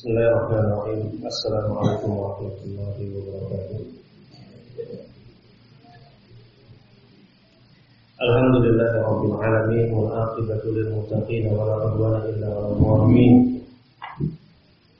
[0.00, 1.20] Bismillahirrahmanirrahim.
[1.28, 3.80] Assalamualaikum warahmatullahi wabarakatuh.
[8.16, 13.60] Alhamdulillah rabbil alamin wal aqibatu lil muttaqin wa la udwana illa 'alal zalimin.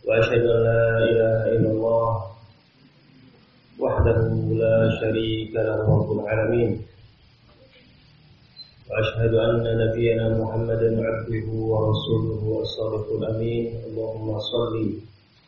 [0.05, 2.13] Wa asyhadu an la ilaha illallah
[3.81, 6.77] wahdahu la syarika lahu rabbul alamin.
[8.91, 13.65] وأشهد أن نبينا محمدا عبده ورسوله الصادق الأمين.
[13.87, 14.75] اللهم صل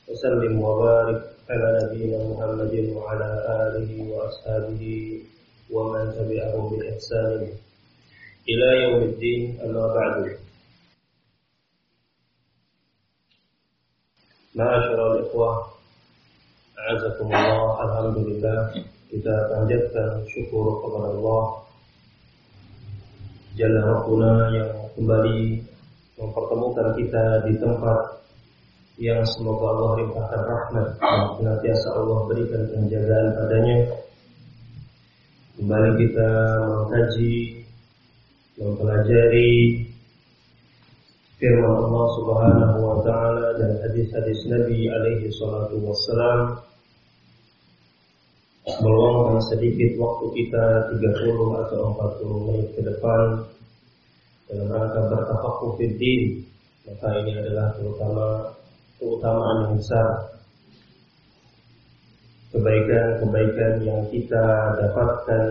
[0.08, 1.20] وسلم وبارك
[1.50, 3.28] على نبينا محمد وعلى
[3.62, 4.84] آله وأصحابه
[5.74, 7.40] ومن تبعهم بإحسان
[8.48, 9.42] إلى يوم الدين.
[9.64, 10.38] أما بعد.
[14.54, 15.50] معاشر الإخوة
[16.78, 17.58] أعزكم الله.
[17.84, 18.58] الحمد لله.
[19.12, 21.44] kita panjatkan syukur kepada Allah
[23.52, 25.60] Jalla Rabbuna yang kembali
[26.16, 28.24] mempertemukan kita di tempat
[28.96, 33.76] yang semoga Allah limpahkan rahmat dan senantiasa Allah berikan penjagaan padanya.
[35.60, 36.30] Kembali kita
[36.64, 37.36] mengkaji,
[38.56, 39.52] mempelajari
[41.36, 46.56] firman Allah Subhanahu wa taala dan hadis-hadis Nabi alaihi salatu wassalam
[48.62, 53.42] meluangkan sedikit waktu kita 30 atau 40 menit ke depan
[54.46, 56.46] dalam rangka bertafakuh fiddin
[56.86, 58.26] maka ini adalah terutama
[58.98, 60.10] keutamaan yang besar.
[62.52, 64.44] Kebaikan-kebaikan yang kita
[64.76, 65.44] dapatkan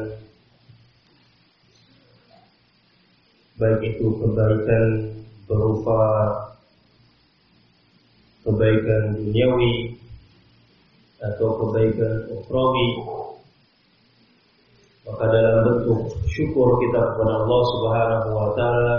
[3.58, 4.86] baik itu kebaikan
[5.50, 6.02] berupa
[8.46, 10.01] kebaikan duniawi
[11.22, 12.88] atau kebaikan ukhrawi
[15.06, 18.98] maka dalam bentuk syukur kita kepada Allah Subhanahu wa taala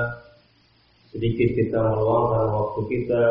[1.12, 3.25] sedikit kita meluangkan waktu kita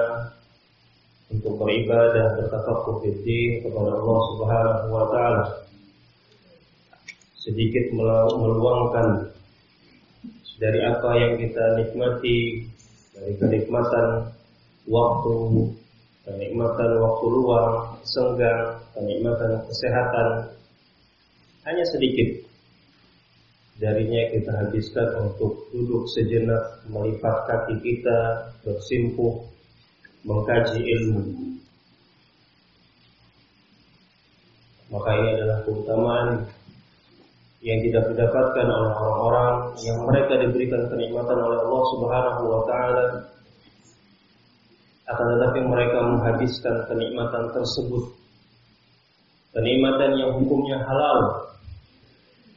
[1.32, 5.44] untuk beribadah bertafaqquh fiddin kepada Allah Subhanahu wa taala.
[7.42, 9.34] Sedikit meluangkan
[10.62, 12.70] dari apa yang kita nikmati
[13.18, 14.30] dari kenikmatan
[14.86, 15.34] waktu
[16.26, 20.28] kenikmatan waktu luang, senggang, kenikmatan kesehatan.
[21.66, 22.42] Hanya sedikit
[23.78, 29.42] darinya kita habiskan untuk duduk sejenak melipat kaki kita bersimpuh
[30.22, 31.22] mengkaji ilmu.
[34.92, 36.30] Maka ini adalah keutamaan
[37.62, 39.54] yang tidak didapatkan oleh orang-orang
[39.86, 43.06] yang mereka diberikan kenikmatan oleh Allah Subhanahu wa taala
[45.12, 48.16] akan tetapi mereka menghabiskan kenikmatan tersebut.
[49.52, 51.52] Kenikmatan yang hukumnya halal.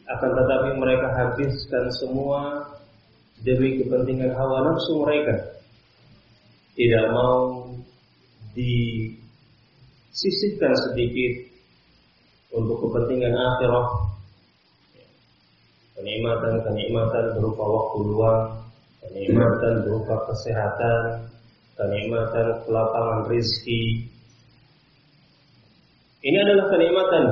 [0.07, 2.71] Akan tetapi mereka habiskan semua
[3.43, 5.59] demi kepentingan hawa nafsu mereka.
[6.79, 7.67] Tidak mau
[8.55, 11.33] disisihkan sedikit
[12.55, 13.87] untuk kepentingan akhirat
[15.99, 18.41] kenikmatan-kenikmatan berupa waktu luang
[19.03, 21.34] kenikmatan berupa kesehatan
[21.75, 24.07] kenikmatan kelapangan rizki.
[26.25, 27.25] Ini adalah kenikmatan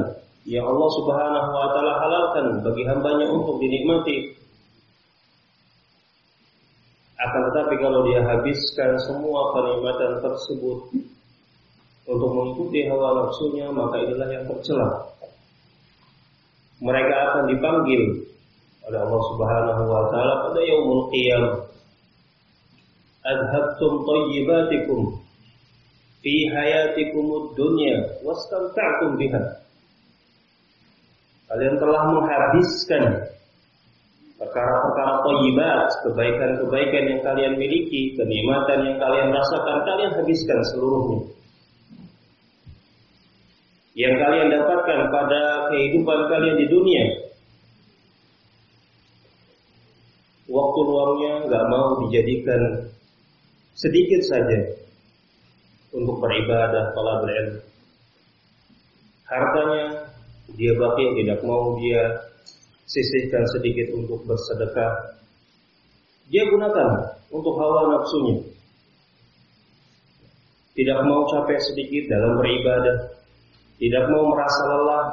[0.45, 4.37] yang Allah Subhanahu wa taala halalkan bagi hambanya untuk dinikmati.
[7.23, 10.79] Akan tetapi kalau dia habiskan semua kenikmatan tersebut
[12.03, 15.07] untuk mengikuti hawa nafsunya, maka inilah yang tercela.
[16.83, 18.27] Mereka akan dipanggil
[18.91, 21.73] oleh Allah Subhanahu wa taala pada yaumul qiyamah
[23.23, 25.01] adhabtum tayyibatikum
[26.23, 29.43] fi hayatikumud dunya wastamta'tum biha.
[31.53, 33.05] Kalian telah menghabiskan
[34.41, 41.21] perkara-perkara thayyibat, kebaikan-kebaikan yang kalian miliki, kenikmatan yang kalian rasakan, kalian habiskan seluruhnya.
[43.93, 47.05] Yang kalian dapatkan pada kehidupan kalian di dunia.
[50.49, 52.89] Waktu luangnya nggak mau dijadikan
[53.77, 54.59] sedikit saja
[55.93, 57.61] untuk beribadah talabul ilmu.
[59.29, 60.13] Hartanya
[60.53, 62.33] dia baki tidak mau dia
[62.85, 65.17] sisihkan sedikit untuk bersedekah.
[66.29, 68.45] Dia gunakan untuk hawa nafsunya.
[70.73, 73.13] Tidak mau capek sedikit dalam beribadah.
[73.77, 75.07] Tidak mau merasa lelah.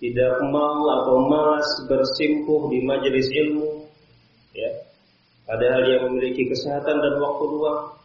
[0.00, 3.79] Tidak mau atau malas bersimpuh di majelis ilmu.
[5.50, 7.98] Padahal dia memiliki kesehatan dan waktu luang.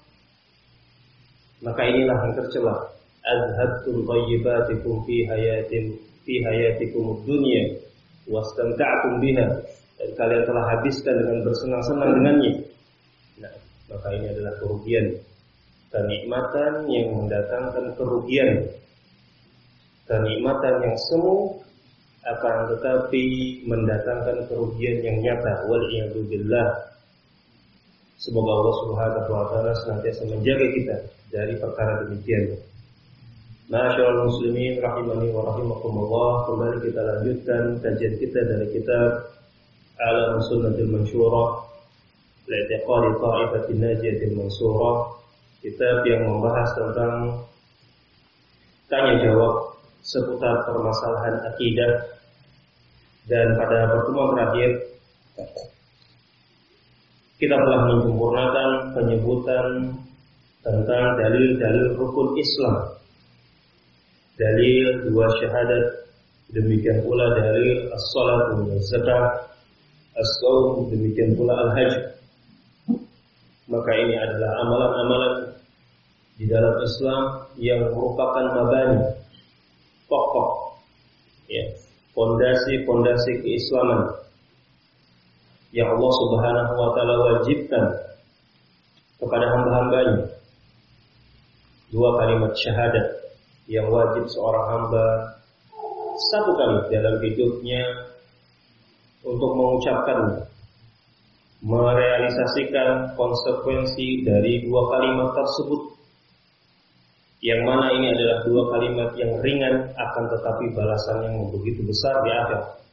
[1.62, 2.90] Maka inilah yang tercela.
[3.22, 5.94] Azhabtum tayyibatikum fi hayatin
[6.26, 7.78] fi hayatikum dunya
[8.26, 9.62] wastamta'tum biha
[10.02, 12.54] dan kalian telah habiskan dengan bersenang-senang dengannya.
[13.42, 13.54] Nah,
[13.94, 15.06] maka ini adalah kerugian
[15.94, 18.74] kenikmatan yang mendatangkan kerugian,
[20.10, 21.62] kenikmatan yang semu
[22.26, 23.26] akan tetapi
[23.70, 25.70] mendatangkan kerugian yang nyata.
[25.70, 25.86] Wal
[26.26, 26.95] billah.
[28.16, 30.96] Semoga Allah Subhanahu wa taala senantiasa menjaga kita
[31.36, 32.56] dari perkara demikian.
[33.68, 36.32] Masyaallah muslimin rahimani wa rahimakumullah.
[36.48, 39.36] Kembali kita lanjutkan kajian kita dari kitab
[40.00, 41.66] Alam Sunnatul Mansyurah
[42.46, 45.18] Li'tiqadi Ta'ifatin Najiyatil Mansurah
[45.66, 47.42] Kitab yang membahas tentang
[48.86, 52.06] Tanya jawab seputar permasalahan akidah
[53.26, 54.70] dan pada pertemuan terakhir
[57.46, 59.94] kita telah menyempurnakan penyebutan
[60.66, 62.90] tentang dalil-dalil rukun Islam.
[64.34, 66.10] Dalil dua syahadat,
[66.50, 69.26] demikian pula dalil as-salat wa zakat,
[70.18, 72.18] as-saum, demikian pula al-hajj.
[73.70, 75.34] Maka ini adalah amalan-amalan
[76.42, 79.06] di dalam Islam yang merupakan mabani,
[80.10, 80.82] pokok,
[81.46, 81.62] ya,
[82.18, 84.25] fondasi-fondasi keislaman
[85.76, 87.86] yang Allah Subhanahu wa taala wajibkan
[89.20, 90.32] kepada hamba-hambanya.
[91.92, 93.08] Dua kalimat syahadat
[93.68, 95.06] yang wajib seorang hamba
[96.32, 97.84] satu kali dalam hidupnya
[99.28, 100.48] untuk mengucapkan
[101.66, 105.98] merealisasikan konsekuensi dari dua kalimat tersebut
[107.44, 112.32] yang mana ini adalah dua kalimat yang ringan akan tetapi balasan yang begitu besar di
[112.32, 112.85] akhir.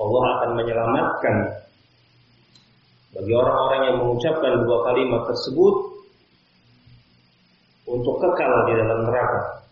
[0.00, 1.36] Allah akan menyelamatkan
[3.10, 5.74] bagi orang-orang yang mengucapkan dua kalimat tersebut
[7.90, 9.66] untuk kekal di dalam neraka.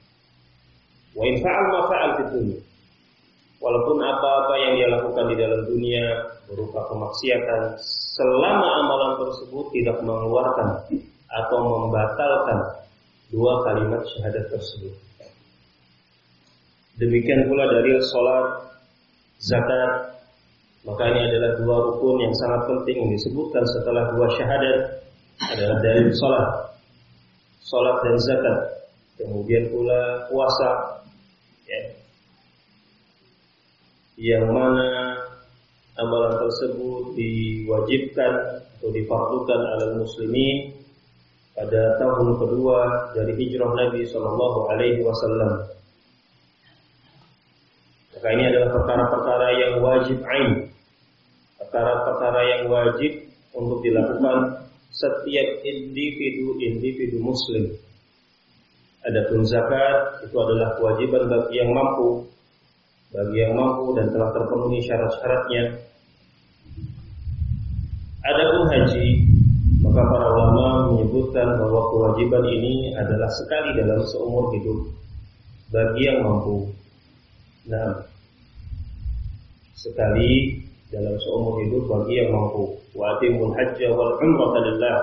[1.16, 2.12] Wa in fa'al ma fa'al
[3.58, 7.74] Walaupun apa-apa yang dia lakukan di dalam dunia berupa kemaksiatan,
[8.14, 10.86] selama amalan tersebut tidak mengeluarkan
[11.26, 12.58] atau membatalkan
[13.34, 14.94] dua kalimat syahadat tersebut.
[17.02, 18.46] Demikian pula dari sholat,
[19.42, 20.17] zakat,
[20.88, 24.78] maka ini adalah dua rukun yang sangat penting yang disebutkan setelah dua syahadat
[25.52, 26.48] adalah dari sholat,
[27.60, 28.58] sholat dan zakat.
[29.20, 31.04] Kemudian pula puasa,
[31.68, 31.80] ya.
[34.16, 35.20] yang mana
[36.00, 38.32] amalan tersebut diwajibkan
[38.80, 40.72] atau difardukan oleh muslimin
[41.52, 45.68] pada tahun kedua dari hijrah Nabi Shallallahu Alaihi Wasallam.
[48.14, 50.70] Maka ini adalah perkara-perkara yang wajib ain,
[51.68, 57.76] perkara-perkara yang wajib untuk dilakukan setiap individu-individu Muslim.
[59.04, 62.24] Adapun zakat itu adalah kewajiban bagi yang mampu,
[63.12, 65.76] bagi yang mampu dan telah terpenuhi syarat-syaratnya.
[68.24, 69.08] Adapun haji
[69.84, 74.88] maka para ulama menyebutkan bahwa kewajiban ini adalah sekali dalam seumur hidup
[75.70, 76.72] bagi yang mampu.
[77.68, 78.02] Nah,
[79.78, 82.76] sekali dalam seumur hidup bagi yang mampu.
[82.96, 84.98] Wa atimul hajja wal umrata lillah.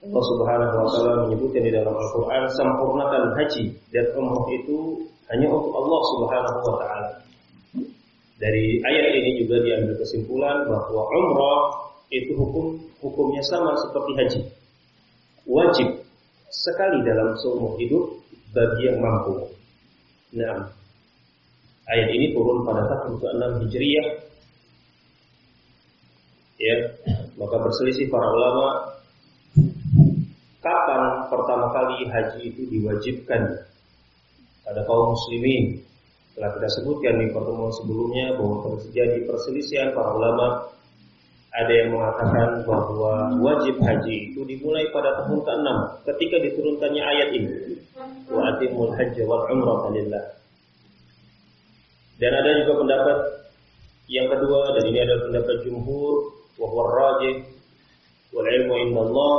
[0.00, 5.72] Allah Subhanahu wa taala menyebutkan di dalam Al-Qur'an sempurnakan haji dan umrah itu hanya untuk
[5.76, 7.10] Allah Subhanahu wa taala.
[8.40, 11.60] Dari ayat ini juga diambil kesimpulan bahwa umrah
[12.08, 14.40] itu hukum hukumnya sama seperti haji.
[15.44, 15.88] Wajib
[16.48, 18.16] sekali dalam seumur hidup
[18.56, 19.52] bagi yang mampu.
[20.34, 20.79] Nah,
[21.90, 24.08] ayat ini turun pada tahun ke-6 Hijriah.
[26.60, 26.76] Ya,
[27.40, 28.66] maka berselisih para ulama
[30.60, 33.64] kapan pertama kali haji itu diwajibkan
[34.62, 35.80] pada kaum muslimin.
[36.36, 40.68] Telah kita sebutkan di pertemuan sebelumnya bahwa terjadi perselisihan para ulama
[41.50, 45.68] ada yang mengatakan bahwa wajib haji itu dimulai pada tahun ke-6
[46.06, 47.50] ketika diturunkannya ayat ini.
[48.30, 50.39] Wa atimul hajj wal umrah.
[52.20, 53.18] Dan ada juga pendapat
[54.12, 56.14] yang kedua dan ini adalah pendapat jumhur
[56.60, 57.36] wa huwa rajih
[58.36, 59.34] wal ilmu indallah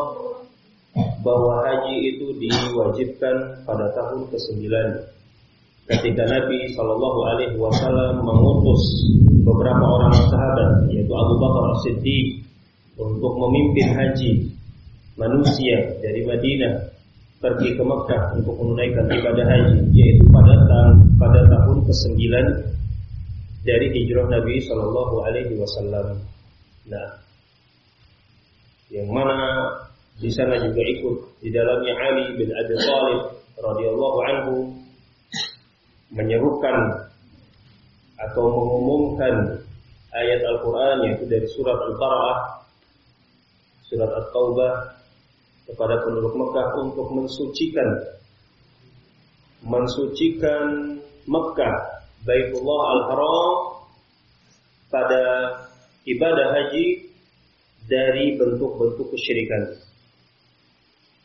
[1.22, 4.66] bahwa haji itu diwajibkan pada tahun ke-9
[5.92, 8.82] ketika Nabi Shallallahu alaihi wasallam mengutus
[9.44, 12.44] beberapa orang sahabat yaitu Abu Bakar As-Siddiq
[13.00, 14.32] untuk memimpin haji
[15.16, 16.92] manusia dari Madinah
[17.41, 22.21] pergi ke Mekah untuk menunaikan ibadah haji yaitu pada tahun pada tahun ke-9
[23.65, 26.21] dari hijrah Nabi Shallallahu alaihi wasallam.
[26.86, 27.10] Nah,
[28.93, 29.38] yang mana
[30.21, 33.21] di sana juga ikut di dalamnya Ali bin Abi Thalib
[33.57, 34.55] radhiyallahu anhu
[36.13, 37.10] menyerukan
[38.21, 39.65] atau mengumumkan
[40.13, 42.39] ayat Al-Quran yaitu dari surat Al-Qara'ah,
[43.89, 45.00] surat At-Taubah
[45.70, 47.89] kepada penduduk Mekah untuk mensucikan
[49.62, 50.98] mensucikan
[51.30, 51.75] Mekah
[52.25, 53.50] Baitullah Al-Haram
[54.89, 55.24] pada
[56.06, 57.10] ibadah haji
[57.86, 59.77] dari bentuk-bentuk kesyirikan.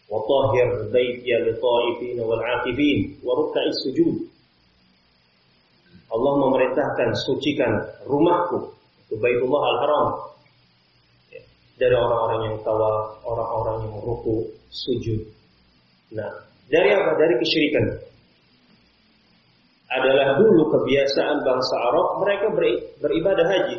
[0.06, 4.16] Wa tahhir baitiya li ta'ifin wal 'akifin wa ruk'is sujud.
[6.06, 7.72] Allah memerintahkan sucikan
[8.06, 8.72] rumahku
[9.06, 10.06] itu Baitullah Al-Haram
[11.76, 15.20] dari orang-orang yang tawaf, orang-orang yang ruku, sujud.
[16.16, 16.32] Nah,
[16.72, 17.14] dari apa?
[17.20, 17.84] Dari kesyirikan.
[19.86, 22.46] Adalah dulu kebiasaan bangsa Arab mereka
[22.98, 23.78] beribadah haji.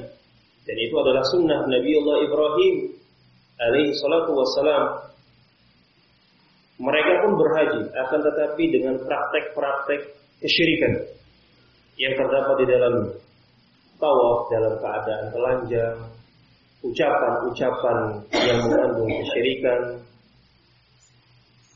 [0.63, 2.75] Dan itu adalah sunnah Nabi Allah Ibrahim
[3.59, 4.85] alaihi salatu wassalam.
[6.77, 10.13] Mereka pun berhaji, akan tetapi dengan praktek-praktek
[10.45, 11.09] kesyirikan
[11.97, 12.93] yang terdapat di dalam
[13.97, 15.97] tawaf dalam keadaan telanjang,
[16.85, 17.97] ucapan-ucapan
[18.33, 19.81] yang mengandung kesyirikan.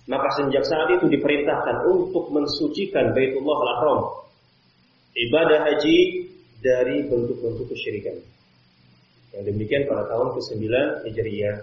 [0.10, 4.02] Maka sejak saat itu diperintahkan untuk mensucikan Baitullah Al-Haram.
[5.12, 5.98] Ibadah haji
[6.62, 8.18] dari bentuk-bentuk kesyirikan.
[9.32, 10.64] Yang demikian pada tahun ke-9
[11.08, 11.58] Hijriah.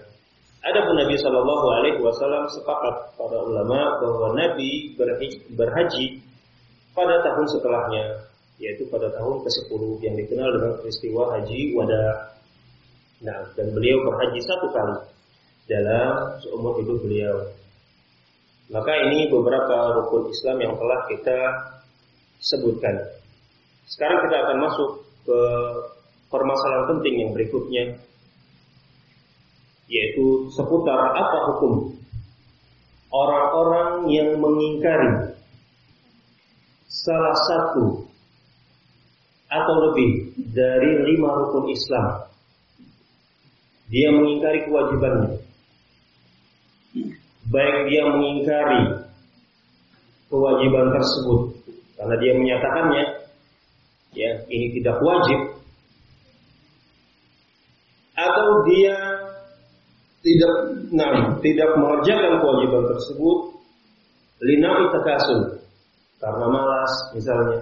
[0.59, 4.97] Adapun Nabi Shallallahu Alaihi Wasallam sepakat para ulama bahwa Nabi
[5.54, 6.18] berhaji
[6.97, 8.26] pada tahun setelahnya
[8.59, 12.35] yaitu pada tahun ke-10 yang dikenal dengan peristiwa haji wada.
[13.18, 14.96] Nah, dan beliau berhaji satu kali
[15.66, 17.37] dalam seumur hidup beliau.
[18.68, 21.38] Maka ini beberapa rukun Islam yang telah kita
[22.38, 22.94] sebutkan.
[23.88, 24.90] Sekarang kita akan masuk
[25.25, 25.40] ke
[26.28, 27.84] permasalahan penting yang berikutnya
[29.88, 31.96] yaitu seputar apa hukum
[33.08, 35.32] orang-orang yang mengingkari
[36.84, 38.04] salah satu
[39.48, 42.27] atau lebih dari lima rukun Islam.
[43.88, 45.40] Dia mengingkari kewajibannya.
[47.49, 49.09] Baik dia mengingkari
[50.28, 51.40] kewajiban tersebut.
[51.97, 53.04] Karena dia menyatakannya
[54.12, 55.40] ya ini tidak wajib.
[58.18, 58.97] Atau dia
[60.21, 60.54] tidak
[60.92, 63.38] nah, tidak mengerjakan kewajiban tersebut
[64.45, 65.40] linai takasul
[66.18, 67.61] karena malas misalnya.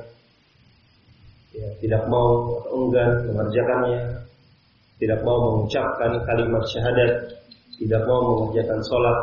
[1.56, 4.25] Ya, tidak mau atau enggan mengerjakannya,
[4.96, 7.12] tidak mau mengucapkan kalimat syahadat,
[7.76, 9.18] tidak mau mengerjakan sholat,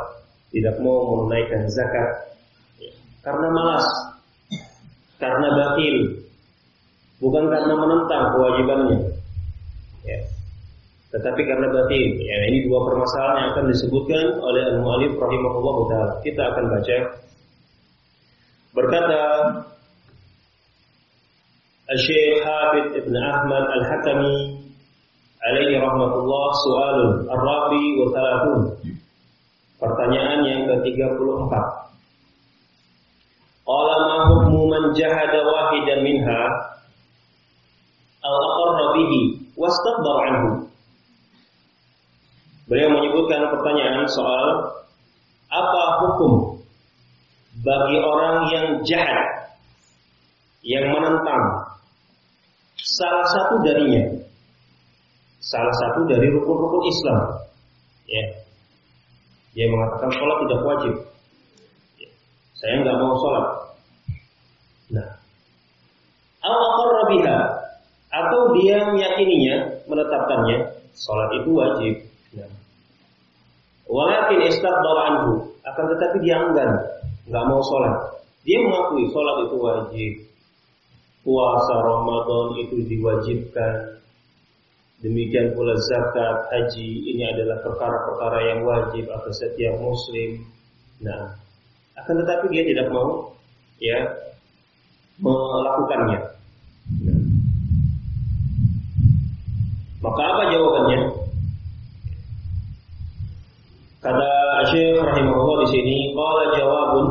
[0.54, 2.10] tidak mau menunaikan zakat,
[3.26, 3.88] karena malas,
[5.18, 5.98] karena batil,
[7.18, 9.00] bukan karena menentang kewajibannya,
[10.06, 10.20] ya,
[11.14, 12.04] tetapi karena batil.
[12.22, 16.14] Ya, ini dua permasalahan yang akan disebutkan oleh Al-Mu'alif rahimahullah taala.
[16.26, 16.98] Kita akan baca.
[18.74, 19.22] Berkata
[21.94, 24.63] Syekh Habib Ibn Ahmad Al-Hakami
[25.44, 26.98] alaihi rahmatullah soal
[27.28, 28.62] Ar-Rabi wa Thalathun
[29.84, 31.52] Pertanyaan yang ke-34.
[33.68, 36.42] Qala ma hukmu man jahada wahidan minha?
[38.24, 40.72] Al-aqarra bihi wastakbar anhu.
[42.72, 44.48] Beliau menyebutkan pertanyaan soal
[45.52, 46.64] apa hukum
[47.60, 49.52] bagi orang yang jahat
[50.64, 51.76] yang menentang
[52.80, 54.23] salah satu darinya.
[55.44, 57.20] Salah satu dari rukun-rukun Islam.
[58.08, 58.26] Ya.
[59.54, 60.94] Dia mengatakan sholat tidak wajib.
[62.00, 62.10] Ya.
[62.56, 63.48] Saya nggak mau sholat.
[64.94, 65.10] Nah,
[66.44, 66.56] al
[68.14, 70.58] atau dia meyakininya, menetapkannya,
[70.94, 71.94] sholat itu wajib.
[72.38, 72.52] Nah.
[73.90, 75.34] Walakin istadbar anhu,
[75.66, 76.72] akan tetapi dia enggan,
[77.28, 78.22] nggak mau sholat.
[78.46, 80.12] Dia mengakui sholat itu wajib,
[81.26, 84.03] puasa Ramadan itu diwajibkan.
[85.04, 90.48] Demikian pula zakat, haji ini adalah perkara-perkara yang wajib atas setiap muslim.
[91.04, 91.36] Nah,
[92.00, 93.36] akan tetapi dia tidak mau
[93.84, 94.00] ya
[95.20, 96.20] melakukannya.
[97.04, 97.20] Nah.
[100.00, 101.00] Maka apa jawabannya?
[104.04, 104.32] Kata
[104.72, 107.08] Syekh rahimahullah di sini, qala jawabun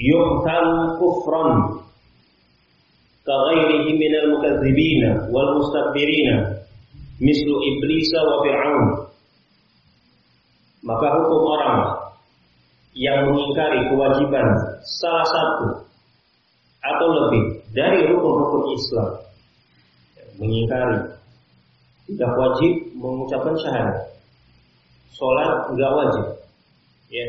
[0.00, 1.84] yuhtal kufran
[3.25, 6.29] كغيره من المكذبين والمستكبرين
[7.21, 8.87] مثل إبليس وفرعون
[10.81, 11.77] maka hukum orang
[12.97, 14.49] yang mengingkari kewajiban
[14.81, 15.67] salah satu
[16.81, 19.09] atau lebih dari rukun-rukun Islam
[20.41, 21.21] mengingkari
[22.09, 24.09] tidak wajib mengucapkan syahadat
[25.13, 26.25] sholat nggak wajib
[27.13, 27.25] ya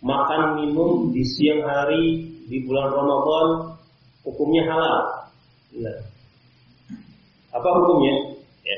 [0.00, 3.73] makan minum di siang hari di bulan Ramadan
[4.25, 4.97] hukumnya halal.
[5.79, 5.97] Nah,
[7.53, 8.13] apa hukumnya?
[8.65, 8.77] Ya.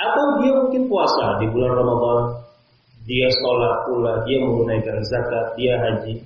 [0.00, 2.18] Atau dia mungkin puasa di bulan Ramadan,
[3.04, 6.24] dia sholat pula, dia menunaikan zakat, dia haji.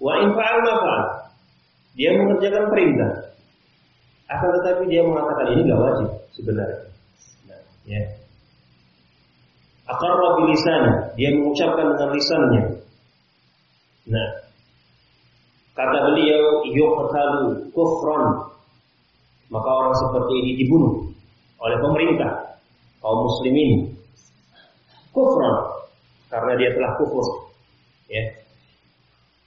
[0.00, 0.58] Wa in fa'al
[1.94, 3.38] Dia mengerjakan perintah.
[4.26, 6.90] Akan tetapi dia mengatakan ini nggak wajib sebenarnya.
[7.46, 8.02] Nah, ya.
[9.84, 12.62] Akarra bilisana, dia mengucapkan dengan lisannya.
[14.08, 14.28] Nah,
[15.74, 18.24] kata beliau yuqtalu kufran.
[19.52, 20.94] Maka orang seperti ini dibunuh
[21.60, 22.58] oleh pemerintah
[22.98, 23.92] kaum muslimin.
[25.14, 25.54] Kufran
[26.32, 27.26] karena dia telah kufur.
[28.10, 28.24] Ya.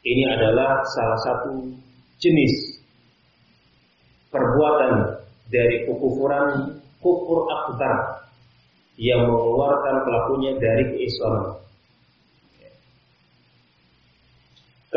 [0.08, 1.68] Ini adalah salah satu
[2.24, 2.80] jenis
[4.32, 5.20] perbuatan
[5.52, 8.24] dari kekufuran kufur akbar
[8.98, 11.67] yang mengeluarkan pelakunya dari keislaman.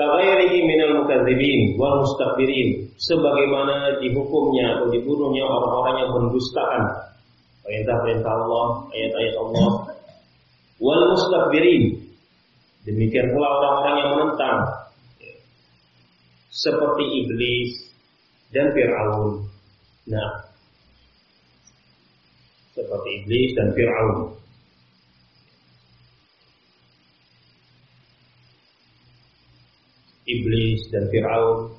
[0.01, 6.85] Kaghairihi minal mukadzibin wal mustakbirin sebagaimana dihukumnya atau dibunuhnya orang-orang yang mendustakan
[7.61, 8.67] perintah-perintah Allah,
[8.97, 9.69] ayat-ayat Allah
[10.81, 12.01] wal mustakbirin
[12.89, 14.59] demikian pula orang-orang yang menentang
[16.49, 17.93] seperti iblis
[18.57, 19.45] dan Fir'aun.
[20.09, 20.49] Nah,
[22.73, 24.40] seperti iblis dan Fir'aun.
[30.31, 31.75] Iblis dan Fir'aun.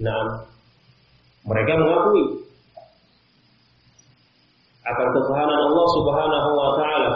[0.00, 0.48] Nah,
[1.44, 2.40] mereka mengakui
[4.80, 7.12] akan ketuhanan Allah Subhanahu wa taala.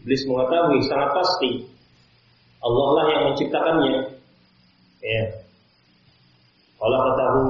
[0.00, 1.50] Iblis mengetahui sangat pasti
[2.62, 3.94] Allah lah yang menciptakannya.
[5.00, 5.24] Ya.
[6.80, 7.42] Khalaqtahu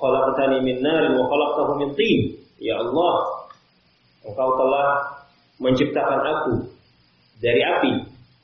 [0.00, 2.40] khalaqtani min narin wa khalaqtahu min tin.
[2.58, 3.14] Ya Allah,
[4.24, 4.88] Engkau telah
[5.60, 6.54] menciptakan aku
[7.44, 7.92] dari api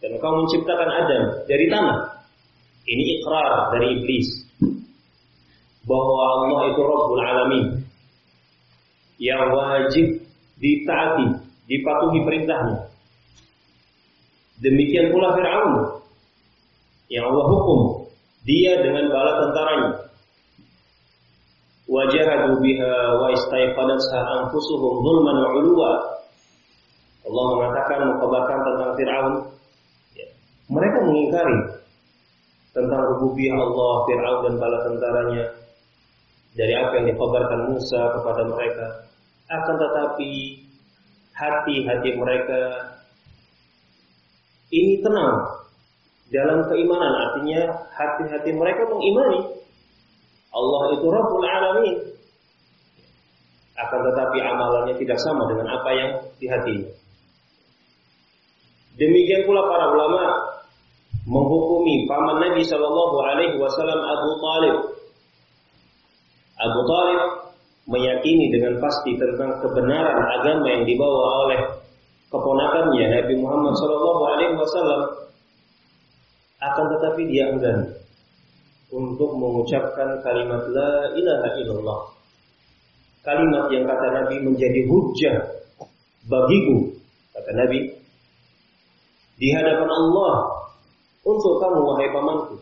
[0.01, 1.99] dan Engkau menciptakan Adam dari tanah.
[2.89, 4.29] Ini ikrar dari iblis
[5.85, 7.67] bahwa Allah itu Rabbul Alamin
[9.21, 10.25] yang wajib
[10.57, 11.27] ditaati,
[11.69, 12.89] dipatuhi perintahnya.
[14.61, 16.01] Demikian pula Fir'aun
[17.13, 17.81] yang Allah hukum
[18.45, 19.91] dia dengan bala tentaranya
[21.91, 25.37] wajahadu biha wa istaiqadatha anfusuhum zulman
[25.75, 25.93] wa.
[27.21, 29.35] Allah mengatakan mengkabarkan tentang Fir'aun.
[30.71, 31.59] Mereka mengingkari
[32.71, 35.45] tentang rububiyah Allah, Fir'aun dan bala tentaranya
[36.55, 38.87] dari apa yang dikabarkan Musa kepada mereka.
[39.51, 40.31] Akan tetapi
[41.35, 42.61] hati-hati mereka
[44.71, 45.67] ini tenang
[46.31, 49.61] dalam keimanan artinya hati-hati mereka mengimani
[50.51, 51.97] Allah itu Rabbul Alamin.
[53.79, 56.91] Akan tetapi amalannya tidak sama dengan apa yang di hatinya.
[58.99, 60.23] Demikian pula para ulama
[61.29, 64.77] menghukumi paman Nabi Shallallahu Alaihi Wasallam Abu Talib.
[66.61, 67.21] Abu Talib
[67.89, 71.61] meyakini dengan pasti tentang kebenaran agama yang dibawa oleh
[72.31, 75.03] keponakannya Nabi Muhammad Shallallahu Alaihi Wasallam.
[76.61, 77.89] Akan tetapi dia enggan
[78.93, 82.01] untuk mengucapkan kalimat la ilaha illallah.
[83.25, 85.37] Kalimat yang kata Nabi menjadi hujah
[86.29, 86.93] bagiku,
[87.33, 87.81] kata Nabi,
[89.41, 90.60] di hadapan Allah
[91.27, 92.57] untuk kamu wahai pamanku,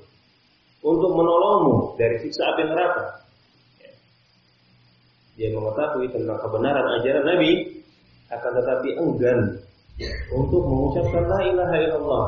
[0.83, 3.23] untuk menolongmu dari siksa api neraka.
[5.39, 7.51] Dia mengetahui tentang kebenaran ajaran Nabi,
[8.29, 9.41] akan tetapi enggan
[10.35, 12.27] untuk mengucapkan la ilaha illallah,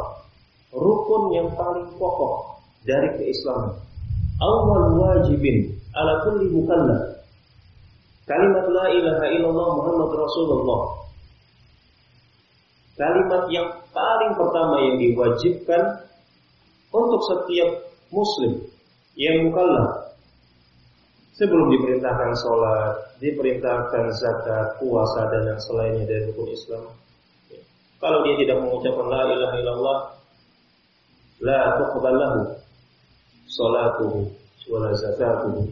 [0.75, 3.91] rukun yang paling pokok dari keislaman
[4.41, 7.21] awal wajibin ala kulli mukallaf.
[8.25, 10.83] Kalimat la ilaha illallah Muhammad Rasulullah.
[12.95, 15.83] Kalimat yang paling pertama yang diwajibkan
[16.91, 17.71] untuk setiap
[18.11, 18.67] muslim
[19.15, 20.15] yang mukallaf.
[21.41, 26.85] Sebelum diperintahkan sholat, diperintahkan zakat, puasa dan yang selainnya dari hukum Islam.
[27.97, 29.99] Kalau dia tidak mengucapkan la ilaha illallah,
[31.41, 32.21] la tuqbal
[33.49, 34.29] salatuhu
[34.71, 35.67] wala zakatuhu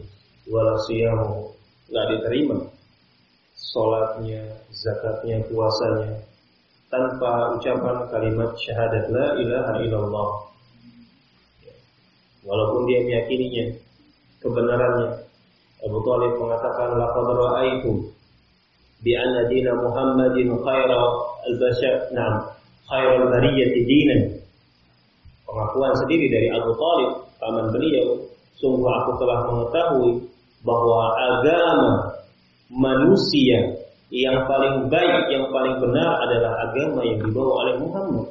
[0.51, 1.55] wala siyamuhu
[1.89, 2.57] nggak diterima
[3.55, 6.19] salatnya zakatnya puasanya
[6.91, 10.29] tanpa ucapan kalimat syahadat la ilaha illallah
[12.43, 13.65] walaupun dia meyakininya
[14.43, 15.09] kebenarannya.
[15.79, 17.91] Abu Talib mengatakan laqad ra'aitu
[18.99, 20.99] bi anna dina Muhammadin khaira
[21.47, 22.11] al-bashar.
[22.11, 22.35] Na'am
[22.89, 24.21] khairal bariyati dinan.
[25.45, 28.21] Pengakuan sendiri dari Abu Talib paman beliau,
[28.59, 30.11] sungguh aku telah mengetahui
[30.61, 31.93] bahwa agama
[32.69, 38.27] manusia yang paling baik, yang paling benar adalah agama yang dibawa oleh Muhammad.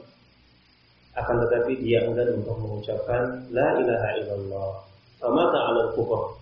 [1.18, 4.70] Akan tetapi dia enggan untuk mengucapkan La ilaha illallah.
[5.18, 6.38] Famata ala kufur.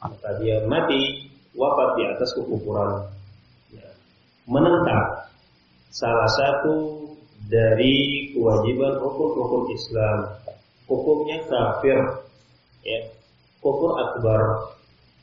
[0.00, 3.12] Maka dia mati wafat di atas kekufuran.
[4.44, 5.24] menentang
[5.88, 7.00] salah satu
[7.48, 10.36] dari kewajiban hukum-hukum Islam.
[10.84, 11.96] Hukumnya kafir,
[12.84, 13.08] ya,
[13.64, 14.68] kufur akbar.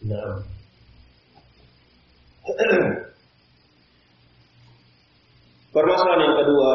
[0.09, 0.41] Nah.
[5.71, 6.71] Permasalahan yang kedua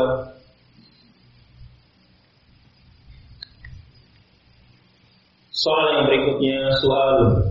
[5.67, 7.43] Soal yang berikutnya soal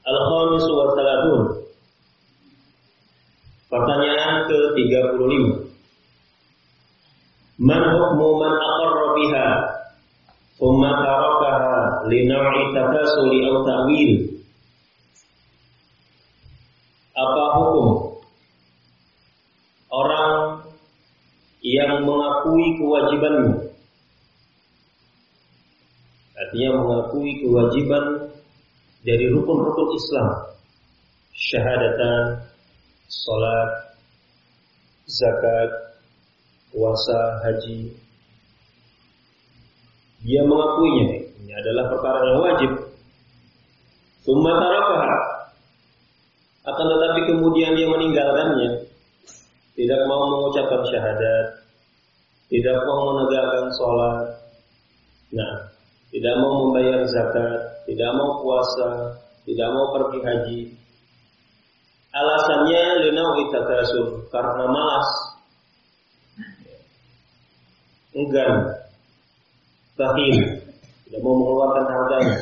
[0.00, 1.42] Al-Khamis wa Salatun.
[3.68, 5.44] Pertanyaan ke-35.
[7.60, 9.48] Man hukmu man aqarra biha
[10.56, 14.12] Thumma tarakaha Linaw'i takasuli au ta'wil
[17.12, 18.10] Apa hukum
[19.90, 20.64] orang
[21.60, 22.78] yang mengakui
[23.10, 23.74] kewajibanmu.
[26.40, 28.04] Artinya mengakui kewajiban
[29.02, 30.28] dari rukun-rukun Islam.
[31.34, 32.46] Syahadatan,
[33.10, 33.70] salat,
[35.10, 35.70] zakat,
[36.70, 37.90] puasa, haji.
[40.22, 41.26] Dia mengakuinya.
[41.42, 42.70] Ini adalah perkara yang wajib.
[44.22, 44.52] Summa
[46.60, 48.84] Akan tetapi kemudian dia meninggalkannya
[49.80, 51.59] tidak mau mengucapkan syahadat,
[52.50, 54.18] tidak mau menegakkan sholat,
[55.30, 55.54] nah,
[56.10, 59.14] tidak mau membayar zakat, tidak mau puasa,
[59.46, 60.60] tidak mau pergi haji.
[62.10, 65.08] Alasannya lina itakasur karena malas,
[68.18, 68.54] enggan,
[69.94, 70.38] tahil,
[71.06, 72.38] tidak mau mengeluarkan harganya.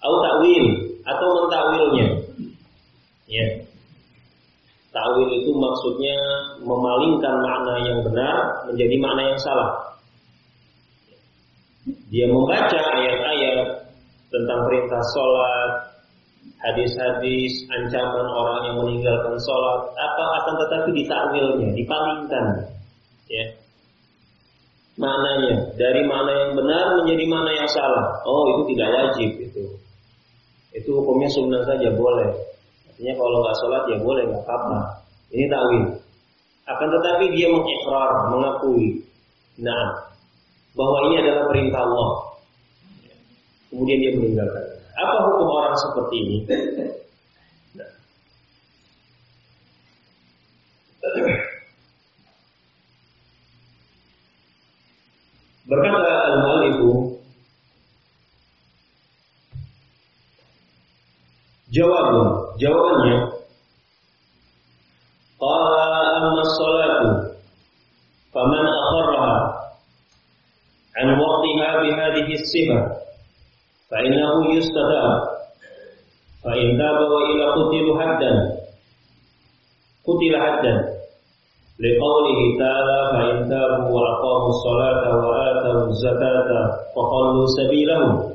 [0.00, 0.64] Atau takwil
[1.08, 2.19] atau mentakwilnya.
[4.90, 6.18] Ta'wil itu maksudnya
[6.66, 9.70] memalingkan makna yang benar menjadi makna yang salah.
[12.10, 13.86] Dia membaca ayat-ayat
[14.34, 15.72] tentang perintah sholat,
[16.58, 22.46] hadis-hadis, ancaman orang yang meninggalkan sholat, apa akan tetapi ditakwilnya, dipalingkan,
[23.30, 23.46] ya.
[25.00, 28.20] Maknanya dari mana yang benar menjadi mana yang salah.
[28.26, 29.64] Oh itu tidak wajib itu.
[30.76, 32.49] Itu hukumnya sunnah saja boleh.
[33.00, 35.08] Artinya kalau nggak sholat ya boleh nggak apa-apa.
[35.32, 35.88] Ini takwil.
[36.68, 39.00] Akan tetapi dia mengikrar, mengakui,
[39.56, 40.12] nah
[40.76, 42.10] bahwa ini adalah perintah Allah.
[43.72, 44.84] Kemudian dia meninggalkan.
[45.00, 46.36] Apa hukum orang seperti ini?
[55.64, 57.16] Berkata al-mu'allifu
[61.70, 63.18] Jawabnya, jawabannya
[65.40, 65.84] Qala
[66.20, 67.08] amma salatu
[68.28, 69.38] faman akharraha
[71.00, 72.82] an waqtiha bihadhihi as-sifah
[73.88, 75.40] fa innahu yustadab
[76.44, 78.36] fa in wa ila qutilu haddan
[80.04, 80.78] qutila haddan
[81.80, 86.60] liqawlihi ta'ala fa in tabu wa aqamu as-salata wa atu az-zakata
[86.92, 88.30] fa khallu sabilahum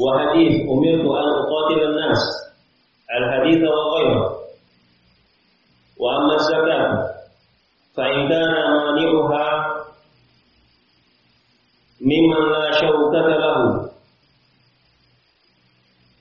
[0.00, 2.22] وحديث أمرت أن أقاتل الناس
[3.18, 4.30] الحديث وغيره.
[6.00, 6.92] وأما الزكاة
[7.96, 9.46] فإن كان مانعها
[12.00, 13.90] ممن لا شوكة له.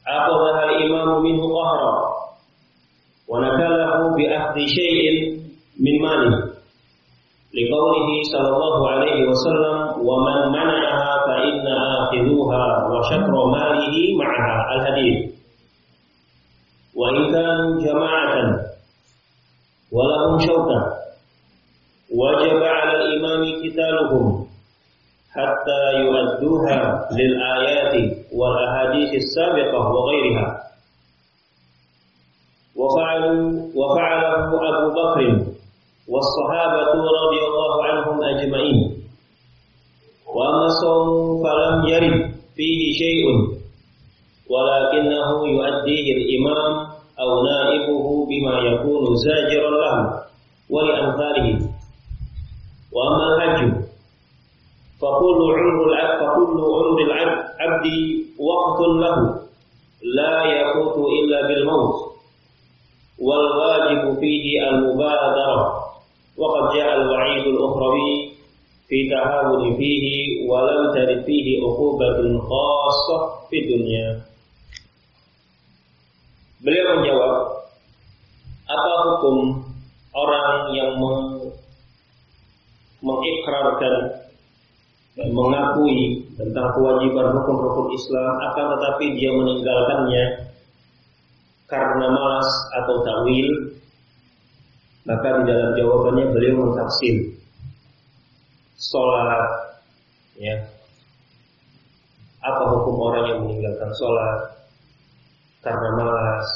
[0.07, 1.95] أخذها الإمام منه قهرا
[3.29, 5.39] ونكله بأخذ شيء
[5.79, 6.37] من ماله.
[7.53, 14.75] لقوله صلى الله عليه وسلم ومن منعها فإن آخذوها وشكر ماله معها.
[14.75, 15.38] الحديث.
[16.99, 18.35] وإن كانوا جماعة
[19.91, 20.79] ولهم شوكة
[22.19, 24.45] وجب على الإمام قتالهم
[25.31, 27.93] حتى يؤدوها للآيات
[28.33, 30.47] والأحاديث السابقة وغيرها.
[32.75, 35.19] وفعلوا وفعله أبو بكر
[36.09, 39.03] والصحابة رضي الله عنهم أجمعين.
[40.35, 43.58] وأما الصوم فلم يرد فيه شيء.
[44.49, 46.87] ولكنه يؤديه الإمام
[47.19, 50.23] أو نائبه بما يكون زاجرا له
[50.69, 51.59] ولأمثاله
[52.93, 53.71] وأما الحج
[55.01, 57.85] فكل عمر العبد فكل عمر العبد
[58.39, 59.39] وقت له
[60.15, 61.95] لا يفوت إلا بالموت.
[63.21, 65.73] والواجب فيه المبادرة.
[66.37, 68.29] وقد جاء الوعيد الأخروي
[68.87, 70.05] في تهاون فيه
[70.49, 73.17] ولم ترد فيه عقوبة خاصة
[73.49, 74.28] في الدنيا.
[76.59, 77.35] Beliau menjawab,
[78.67, 79.63] apa hukum
[80.11, 80.91] orang yang
[82.99, 83.95] mengikrarkan
[85.19, 90.23] mengakui tentang kewajiban rukun-rukun Islam akan tetapi dia meninggalkannya
[91.67, 93.49] karena malas atau takwil
[95.07, 97.33] maka di dalam jawabannya beliau mentafsir.
[98.79, 99.79] Sholat
[100.37, 100.55] ya.
[102.39, 104.58] Apa hukum orang yang meninggalkan sholat
[105.65, 106.47] karena malas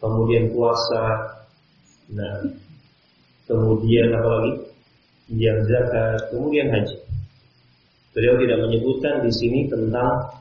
[0.00, 1.04] kemudian puasa
[2.12, 2.34] nah
[3.48, 4.52] kemudian apa lagi
[5.32, 7.02] yang zakat kemudian haji
[8.12, 10.36] Beliau tidak menyebutkan di sini tentang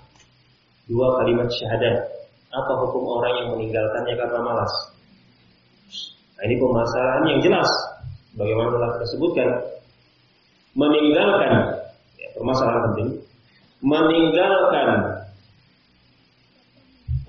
[0.91, 2.03] dua kalimat syahadat.
[2.51, 4.73] Apa hukum orang yang meninggalkannya karena malas?
[6.35, 7.69] Nah, ini permasalahan yang jelas.
[8.35, 9.47] Bagaimana telah tersebutkan,
[10.75, 11.51] meninggalkan
[12.19, 13.09] ya, permasalahan penting,
[13.79, 15.10] meninggalkan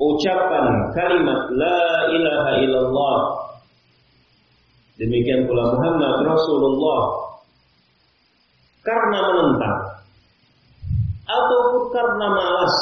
[0.03, 3.19] ucapan kalimat la ilaha illallah.
[4.99, 7.03] Demikian pula Muhammad Rasulullah.
[8.83, 9.79] Karena menentang.
[11.23, 12.77] Ataupun karena malas.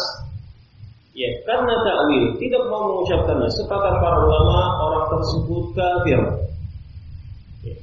[1.12, 2.40] Ya karena takwil.
[2.40, 3.48] Tidak mau mengucapkannya.
[3.52, 6.20] Sepakat para ulama orang tersebut kafir.
[7.60, 7.76] Ya.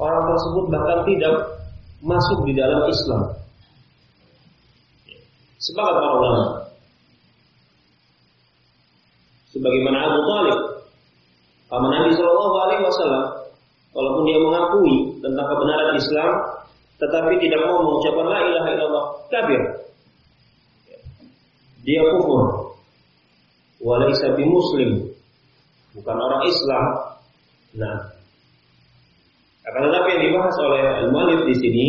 [0.00, 1.34] orang tersebut bahkan tidak
[2.00, 3.22] masuk di dalam Islam.
[5.04, 5.18] Ya.
[5.60, 6.65] sepakat para ulama
[9.56, 10.58] sebagaimana Abu Talib
[11.72, 13.24] paman Nabi Shallallahu Alaihi Wasallam
[13.96, 16.30] walaupun dia mengakui tentang kebenaran Islam
[16.96, 19.60] tetapi tidak mau mengucapkan la ilaha illallah kafir.
[21.84, 22.72] Dia kufur.
[23.84, 25.12] Walaysa muslim.
[25.92, 26.86] Bukan orang Islam.
[27.76, 27.96] Nah,
[29.66, 31.86] akan tetapi yang dibahas oleh al-Mu'alif di sini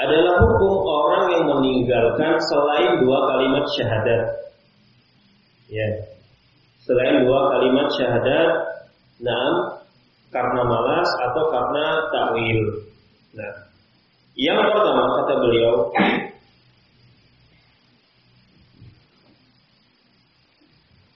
[0.00, 4.22] adalah hukum orang yang meninggalkan selain dua kalimat syahadat.
[5.72, 5.88] Ya.
[6.84, 8.52] Selain dua kalimat syahadat,
[9.24, 9.80] nah,
[10.28, 12.60] karena malas atau karena takwil.
[13.32, 13.52] Nah,
[14.36, 15.92] yang pertama kata beliau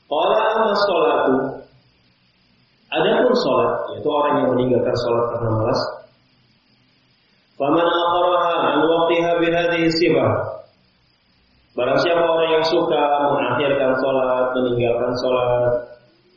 [0.07, 1.37] Qala amma sholatu
[2.93, 5.81] Adapun sholat yaitu orang yang meninggalkan sholat karena malas
[7.57, 10.33] Faman aqaraha an waqtiha bihadhihi sifah
[11.73, 13.05] Barang siapa orang yang suka
[13.37, 15.71] mengakhirkan sholat, meninggalkan sholat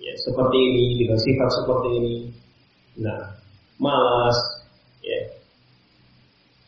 [0.03, 2.15] ya seperti ini dengan sifat seperti ini.
[2.99, 3.39] Nah,
[3.79, 4.35] malas,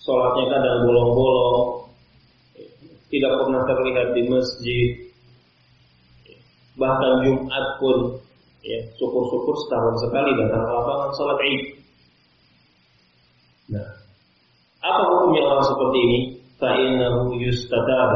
[0.02, 1.92] sholatnya kadang bolong-bolong,
[3.12, 4.90] tidak pernah terlihat di masjid,
[6.80, 8.18] bahkan Jumat pun
[8.64, 11.64] ya syukur-syukur setahun sekali datang ke lapangan sholat id.
[13.72, 13.90] Nah,
[14.80, 16.20] apa hukumnya orang seperti ini?
[16.60, 18.12] Fa'innahu yustatab.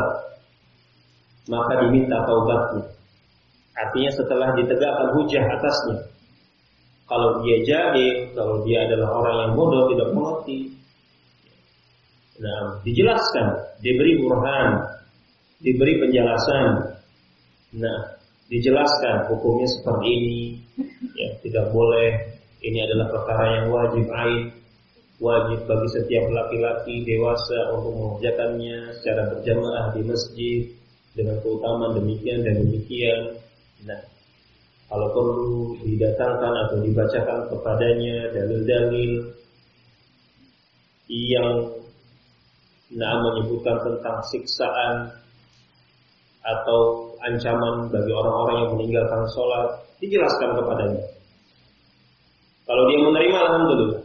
[1.45, 2.89] Maka diminta taubatnya.
[3.75, 5.97] Artinya setelah ditegakkan hujah atasnya.
[7.05, 10.75] Kalau dia jahil, kalau dia adalah orang yang bodoh tidak mengerti,
[12.35, 14.83] Nah, dijelaskan, diberi burhan,
[15.63, 16.99] diberi penjelasan.
[17.79, 17.99] Nah,
[18.51, 20.41] dijelaskan hukumnya seperti ini,
[21.15, 22.35] ya tidak boleh.
[22.59, 24.51] Ini adalah perkara yang wajib ain,
[25.23, 30.61] wajib bagi setiap laki-laki dewasa untuk mengerjakannya secara berjamaah di masjid
[31.15, 33.39] dengan keutamaan demikian dan demikian.
[33.87, 34.01] Nah,
[34.91, 39.11] kalau perlu didatangkan atau dibacakan kepadanya dalil-dalil
[41.09, 41.49] yang
[42.93, 45.09] nah menyebutkan tentang siksaan
[46.45, 51.03] atau ancaman bagi orang-orang yang meninggalkan sholat dijelaskan kepadanya.
[52.65, 54.01] Kalau dia menerima alhamdulillah.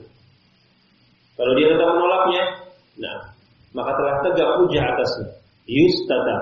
[1.36, 2.42] Kalau dia tetap menolaknya,
[3.00, 3.18] nah
[3.72, 5.28] maka telah tegak hujah atasnya.
[5.68, 6.38] Yustata.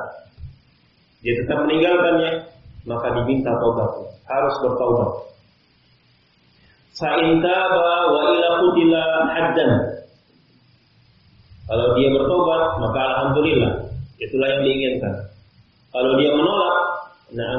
[1.22, 2.30] Dia tetap meninggalkannya,
[2.86, 3.90] maka diminta taubat.
[4.28, 5.10] Harus bertaubat.
[6.98, 9.98] Wa ila haddan
[11.68, 13.92] kalau dia bertobat, maka alhamdulillah.
[14.16, 15.14] Itulah yang diinginkan.
[15.92, 16.76] Kalau dia menolak,
[17.36, 17.56] nah,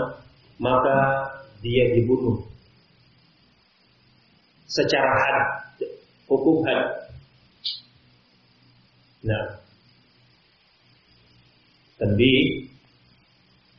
[0.57, 0.97] maka
[1.61, 2.41] dia dibunuh.
[4.65, 5.39] Secara had,
[6.25, 7.05] hukum had.
[9.21, 9.61] Nah,
[12.01, 12.31] tapi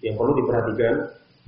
[0.01, 0.95] yang perlu diperhatikan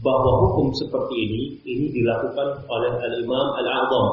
[0.03, 4.07] bahwa hukum seperti ini ini dilakukan oleh al-Imam al-Azam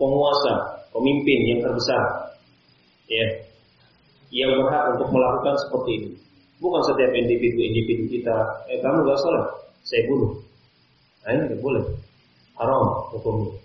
[0.00, 0.54] penguasa,
[0.96, 2.04] pemimpin yang terbesar
[3.10, 3.26] ya
[4.30, 6.10] yang berhak untuk melakukan seperti ini.
[6.60, 8.36] Bukan setiap individu-individu kita,
[8.68, 9.44] eh kamu gak salah,
[9.82, 10.38] saya bunuh.
[11.24, 11.84] Nah ini tidak boleh.
[12.60, 13.56] Haram hukumnya.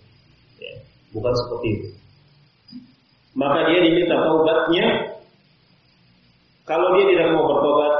[0.57, 0.73] Ya,
[1.11, 1.87] bukan seperti itu.
[3.35, 4.85] Maka dia diminta taubatnya.
[6.63, 7.93] Kalau dia tidak mau bertobat,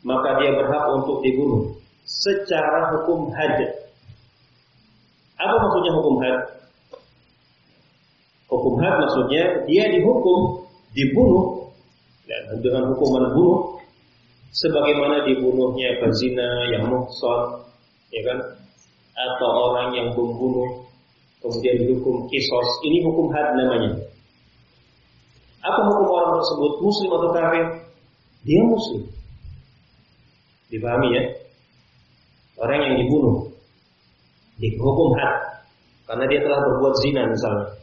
[0.00, 1.76] maka dia berhak untuk dibunuh
[2.08, 3.56] secara hukum had.
[5.40, 6.38] Apa maksudnya hukum had?
[8.48, 11.70] Hukum had maksudnya dia dihukum dibunuh
[12.26, 13.78] dan dengan hukuman bunuh
[14.50, 17.62] sebagaimana dibunuhnya pezina yang muhson
[18.10, 18.38] ya kan?
[19.20, 20.88] Atau orang yang membunuh
[21.44, 22.68] kemudian dihukum kisos.
[22.88, 24.00] Ini hukum had namanya.
[25.60, 26.72] Apa hukum orang tersebut?
[26.80, 27.64] Muslim atau kafir?
[28.48, 29.19] Dia muslim
[30.70, 31.22] dipahami ya
[32.62, 33.50] orang yang dibunuh
[34.56, 35.66] dihukum had
[36.06, 37.74] karena dia telah berbuat zina misalnya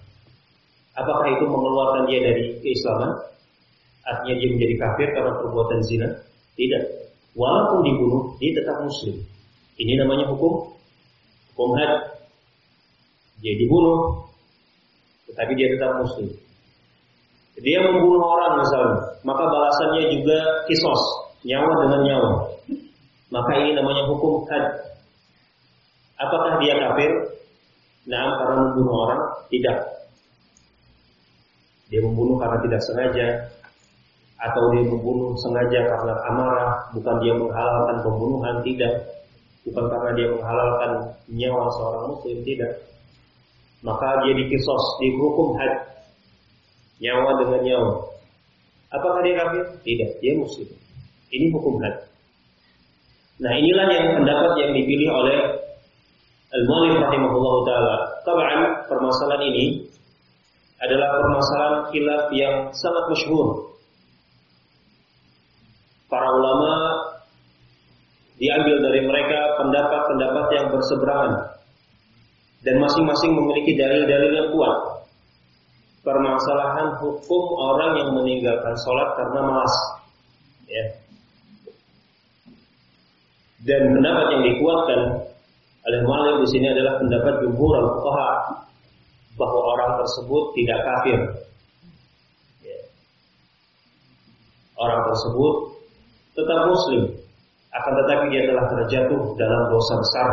[0.98, 3.28] apakah itu mengeluarkan dia dari keislaman
[4.08, 6.08] artinya dia menjadi kafir karena perbuatan zina?
[6.56, 6.84] Tidak.
[7.38, 9.20] Walaupun dibunuh, dia tetap muslim.
[9.78, 10.74] Ini namanya hukum
[11.54, 12.18] hukum had.
[13.46, 14.26] Dia dibunuh,
[15.30, 16.34] tetapi dia tetap muslim.
[17.62, 21.02] Dia membunuh orang misalnya, maka balasannya juga kisos,
[21.46, 22.32] nyawa dengan nyawa.
[23.28, 24.66] Maka ini namanya hukum had.
[26.18, 27.12] Apakah dia kafir?
[28.08, 29.22] Nah, karena membunuh orang?
[29.52, 29.78] Tidak.
[31.92, 33.28] Dia membunuh karena tidak sengaja,
[34.38, 38.94] atau dia membunuh sengaja karena amarah, bukan dia menghalalkan pembunuhan, tidak.
[39.68, 40.92] Bukan karena dia menghalalkan
[41.28, 42.72] nyawa seorang muslim, tidak.
[43.84, 46.00] Maka dia dikisos, dihukum had.
[47.04, 47.94] Nyawa dengan nyawa.
[48.90, 49.64] Apakah dia kafir?
[49.84, 50.70] Tidak, dia muslim.
[51.28, 52.07] Ini hukum had.
[53.38, 55.38] Nah inilah yang pendapat yang dipilih oleh
[56.48, 57.96] Al-Malik rahimahullah ta'ala.
[58.26, 59.66] Taban permasalahan ini
[60.82, 63.68] adalah permasalahan khilaf yang sangat masyhur
[66.08, 66.74] para ulama
[68.40, 71.34] diambil dari mereka pendapat-pendapat yang berseberangan
[72.64, 74.78] dan masing-masing memiliki dalil-dalil yang kuat.
[76.06, 79.76] Permasalahan hukum orang yang meninggalkan sholat karena malas,
[80.64, 80.84] ya.
[83.66, 85.02] Dan pendapat yang dikuatkan
[85.88, 88.32] oleh Malik di sini adalah pendapat jumhur al fuqaha
[89.40, 91.20] bahwa orang tersebut tidak kafir.
[92.62, 92.80] Ya.
[94.78, 95.54] Orang tersebut
[96.38, 97.02] tetap muslim
[97.74, 100.30] akan tetapi dia telah terjatuh dalam dosa besar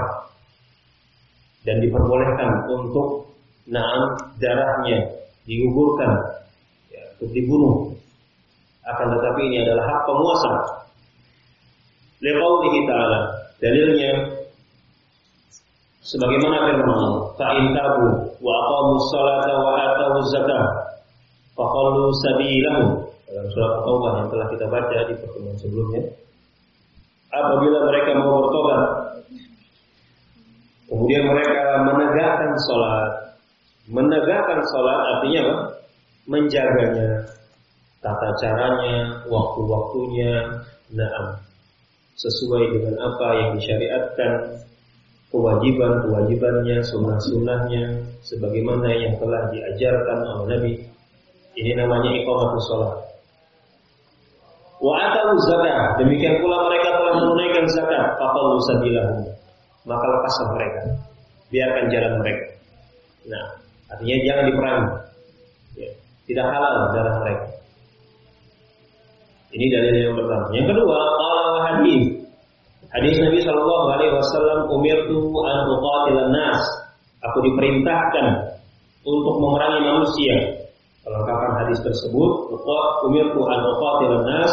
[1.65, 3.33] dan diperbolehkan untuk
[3.65, 6.45] naam darahnya digugurkan
[6.93, 7.97] ya, untuk dibunuh
[8.85, 10.53] akan tetapi ini adalah hak penguasa
[12.25, 13.21] liqaulihi ta'ala
[13.61, 14.13] dalilnya
[16.01, 18.09] sebagaimana firman Allah fa'in tabu
[18.41, 20.65] wa aqamu salata wa atawu zakah
[22.25, 26.03] sabilahum dalam surat Taubah yang telah kita baca di pertemuan sebelumnya.
[27.35, 28.83] Apabila mereka mau bertobat,
[30.87, 33.11] kemudian mereka menegakkan sholat,
[33.91, 35.57] menegakkan sholat artinya apa?
[36.25, 37.11] Menjaganya,
[37.99, 40.63] tata caranya, waktu-waktunya,
[40.95, 41.27] naam,
[42.15, 44.33] sesuai dengan apa yang disyariatkan,
[45.35, 47.85] kewajiban-kewajibannya, sunnah-sunnahnya,
[48.23, 50.73] sebagaimana yang telah diajarkan oleh Nabi.
[51.55, 52.95] Ini namanya iqamatus sholat.
[54.83, 56.03] Wa atau zakat.
[56.03, 58.19] Demikian pula mereka telah menunaikan zakat.
[58.19, 59.23] Faqalu sabilahum.
[59.87, 60.81] Maka lepaslah mereka.
[61.49, 62.47] Biarkan jalan mereka.
[63.31, 63.47] Nah,
[63.95, 64.89] artinya jangan diperangi.
[65.79, 65.91] Ya,
[66.27, 67.47] tidak halal darah mereka.
[69.55, 70.47] Ini dalil yang pertama.
[70.51, 70.99] Yang kedua,
[71.81, 73.17] hadis.
[73.19, 76.63] Nabi Shallallahu alaihi wasallam umirtu an uqatilan nas.
[77.31, 78.27] Aku diperintahkan
[79.03, 80.37] untuk memerangi manusia.
[81.05, 82.33] Kelengkapan hadis tersebut,
[83.11, 84.53] umirtu an uqatilan nas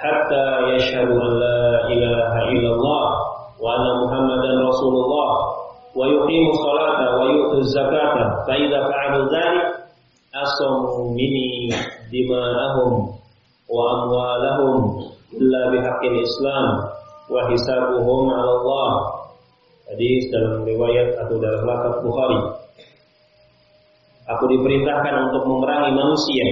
[0.00, 1.60] hatta yashhadu an la
[1.92, 3.06] ilaha illallah
[3.60, 5.30] wa anna muhammadan rasulullah
[5.92, 9.66] wa yuqimu salata wa yu'tu zakata fa idza fa'alu dzalik
[10.32, 11.68] asamu minni
[12.08, 13.12] dima'ahum
[13.68, 16.66] wa amwalahum illa bihaqqil islam
[17.30, 18.92] wa hisabuhum 'ala Allah.
[19.90, 22.40] Hadis dalam riwayat atau dalam lafaz Bukhari.
[24.30, 26.46] Aku diperintahkan untuk memerangi manusia.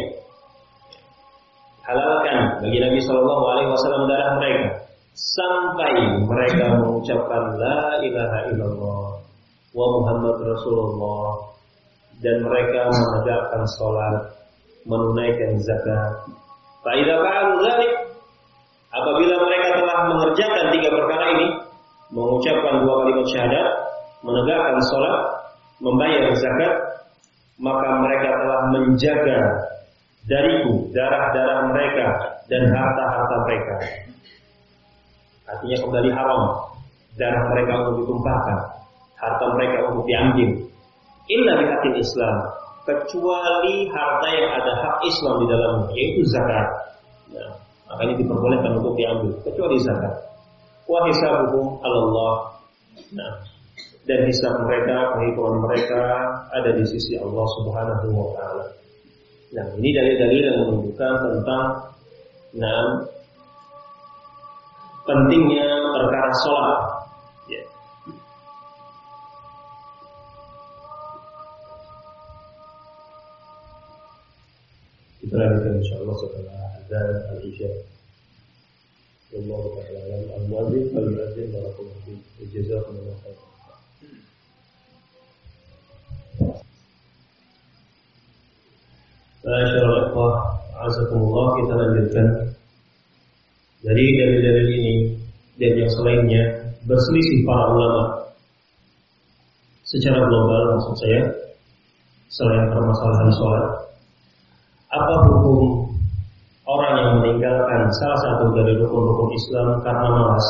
[1.87, 4.67] Halalkan bagi Nabi Shallallahu Alaihi Wasallam darah mereka.
[5.15, 5.93] Sampai
[6.27, 9.07] mereka mengucapkan la ilaha illallah
[9.71, 11.55] wa Muhammad Rasulullah.
[12.19, 14.35] Dan mereka menegakkan sholat,
[14.83, 16.35] menunaikan zakat.
[16.83, 17.55] Faidah fa'alu
[18.93, 21.47] apabila mereka telah mengerjakan tiga perkara ini,
[22.13, 23.69] mengucapkan dua kalimat syahadat,
[24.25, 25.17] menegakkan sholat,
[25.79, 26.75] membayar zakat,
[27.59, 29.39] maka mereka telah menjaga
[30.29, 32.07] dariku darah-darah mereka
[32.47, 33.75] dan harta-harta mereka.
[35.49, 36.43] Artinya kembali haram
[37.19, 38.59] darah mereka untuk ditumpahkan,
[39.19, 40.51] harta mereka untuk diambil.
[41.29, 42.37] Illa bihatin Islam
[42.89, 46.67] kecuali harta yang ada hak Islam di dalamnya yaitu zakat.
[47.37, 47.53] Nah,
[47.89, 50.15] makanya diperbolehkan untuk diambil kecuali zakat.
[50.89, 52.35] Wa hisabuhum Allah.
[53.13, 53.33] Nah,
[54.09, 56.03] dan hisab mereka, perhitungan mereka
[56.49, 58.67] ada di sisi Allah Subhanahu wa taala.
[59.53, 61.67] Nah, ini dalil-dalil yang menunjukkan tentang
[62.57, 62.89] nah,
[65.05, 66.81] pentingnya perkara sholat.
[75.29, 77.69] Kita lanjutkan insyaAllah setelah azan al-isya.
[79.29, 80.01] Allah Ta'ala
[80.41, 82.49] al-muadzin al-muadzin barakallahu fiik.
[82.49, 83.49] Jazakumullah khairan.
[89.45, 90.33] Masyaallah,
[90.81, 92.27] azakumullah kita lanjutkan.
[93.85, 94.97] Jadi dalil-dalil ini
[95.61, 98.33] dan yang selainnya berselisih para ulama
[99.85, 101.21] secara global maksud saya
[102.33, 103.88] selain permasalahan sholat
[104.89, 105.93] apa hukum
[106.65, 110.47] orang yang meninggalkan salah satu dari rukun-rukun Islam karena malas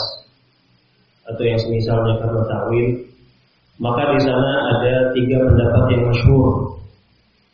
[1.28, 3.08] atau yang semisalnya karena takwil
[3.78, 6.74] maka di sana ada tiga pendapat yang masyhur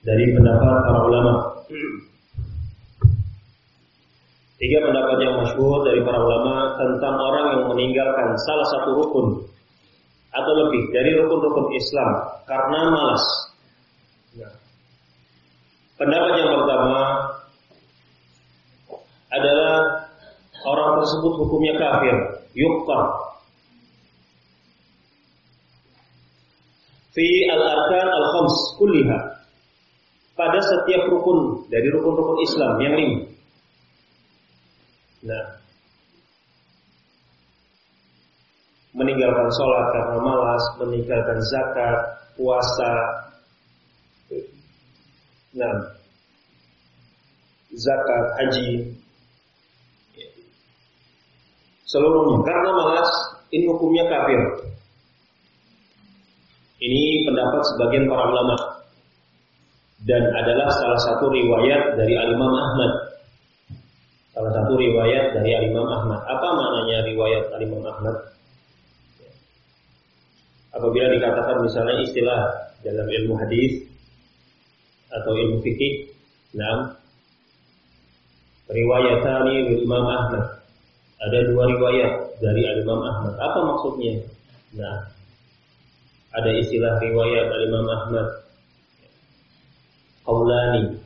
[0.09, 1.33] dari pendapat para ulama.
[4.57, 9.45] Tiga pendapat yang masyhur dari para ulama tentang orang yang meninggalkan salah satu rukun
[10.33, 12.13] atau lebih dari rukun-rukun Islam
[12.49, 13.25] karena malas.
[16.05, 17.01] Pendapat yang pertama
[19.33, 19.73] adalah
[20.69, 23.33] orang tersebut hukumnya kafir, yukfar.
[27.17, 29.19] Fi al-arkan al-khams kulliha
[30.37, 33.21] pada setiap rukun dari rukun-rukun Islam yang lima.
[35.25, 35.47] Nah,
[38.93, 41.97] meninggalkan sholat karena malas, meninggalkan zakat,
[42.37, 42.93] puasa,
[45.55, 45.75] nah,
[47.75, 48.69] zakat, haji,
[51.87, 53.11] seluruhnya karena malas
[53.55, 54.41] ini hukumnya kafir.
[56.85, 58.57] Ini pendapat sebagian para ulama
[60.05, 62.93] dan adalah salah satu riwayat dari Al-Imam Ahmad.
[64.35, 66.21] Salah satu riwayat dari Al-Imam Ahmad.
[66.29, 68.17] Apa maknanya riwayat Al-Imam Ahmad?
[70.75, 72.41] Apabila dikatakan misalnya istilah
[72.83, 73.87] dalam ilmu hadis
[75.15, 76.11] atau ilmu fikih,
[76.59, 76.99] nah,
[78.71, 80.45] riwayatani Imam Ahmad.
[81.25, 82.13] Ada dua riwayat
[82.43, 83.35] dari Al-Imam Ahmad.
[83.39, 84.21] Apa maksudnya?
[84.77, 85.09] Nah,
[86.35, 88.29] ada istilah riwayat Al-Imam Ahmad.
[90.25, 91.01] Qaulani.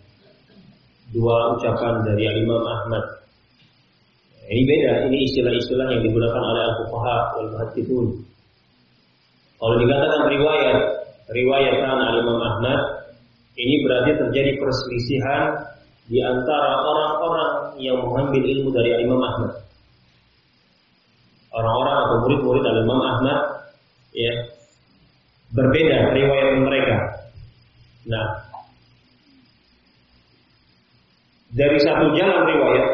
[1.09, 3.05] Dua ucapan dari Imam Ahmad.
[4.49, 4.93] Ini beda.
[5.13, 8.07] Ini istilah-istilah yang digunakan oleh al-fuqaha wal muhaddithun.
[9.59, 10.79] Kalau dikatakan riwayat
[11.29, 12.81] riwayatan al-Imam Ahmad
[13.59, 15.67] ini berarti terjadi perselisihan
[16.09, 17.53] di antara orang-orang
[17.83, 19.53] yang mengambil ilmu dari Imam Ahmad
[21.53, 23.39] orang-orang atau murid-murid al-Imam Ahmad
[24.15, 24.33] ya
[25.53, 26.97] berbeda riwayat mereka
[28.09, 28.27] nah
[31.53, 32.87] dari satu jalan riwayat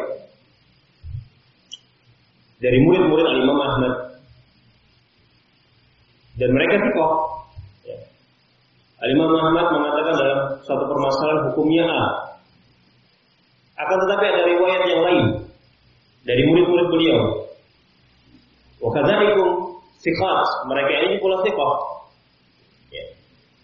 [2.64, 3.94] dari murid-murid Imam Ahmad
[6.34, 7.33] dan mereka tikoh.
[9.04, 12.04] Al Imam Ahmad mengatakan dalam suatu permasalahan hukumnya A.
[13.84, 15.24] Akan tetapi ada riwayat yang lain
[16.24, 17.20] dari murid-murid beliau.
[18.80, 19.48] Wakadzalikum
[20.00, 22.04] sikat mereka ini pula tikoh.
[22.88, 23.04] Ya.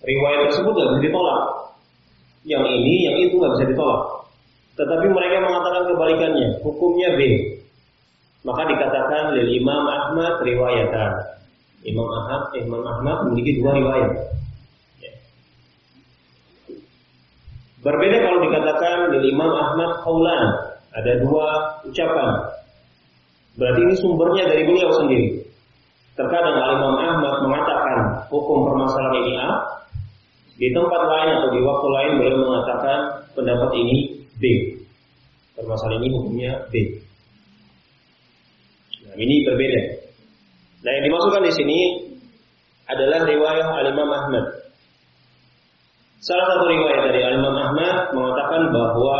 [0.05, 1.43] Riwayat tersebut tidak bisa ditolak.
[2.45, 4.03] Yang ini, yang itu nggak bisa ditolak.
[4.81, 7.21] Tetapi mereka mengatakan kebalikannya, hukumnya B.
[8.41, 11.13] Maka dikatakan lil Imam Ahmad riwayatan.
[11.85, 14.13] Imam Ahmad, Imam Ahmad memiliki dua riwayat.
[15.05, 15.13] Ya.
[17.81, 20.45] Berbeda kalau dikatakan lil Imam Ahmad kaulan,
[20.93, 21.49] ada dua
[21.89, 22.31] ucapan.
[23.57, 25.41] Berarti ini sumbernya dari beliau sendiri.
[26.13, 29.51] Terkadang Al Imam Ahmad mengatakan hukum permasalahan ini A,
[30.61, 32.99] di tempat lain atau di waktu lain beliau mengatakan
[33.33, 33.97] pendapat ini
[34.37, 34.45] B.
[35.57, 37.01] Permasalahan ini hukumnya B.
[39.09, 39.81] Nah, ini berbeda.
[40.85, 41.79] Nah, yang dimasukkan di sini
[42.93, 44.60] adalah riwayat Al-Imam Ahmad.
[46.21, 49.19] Salah satu riwayat dari Al-Imam Ahmad mengatakan bahwa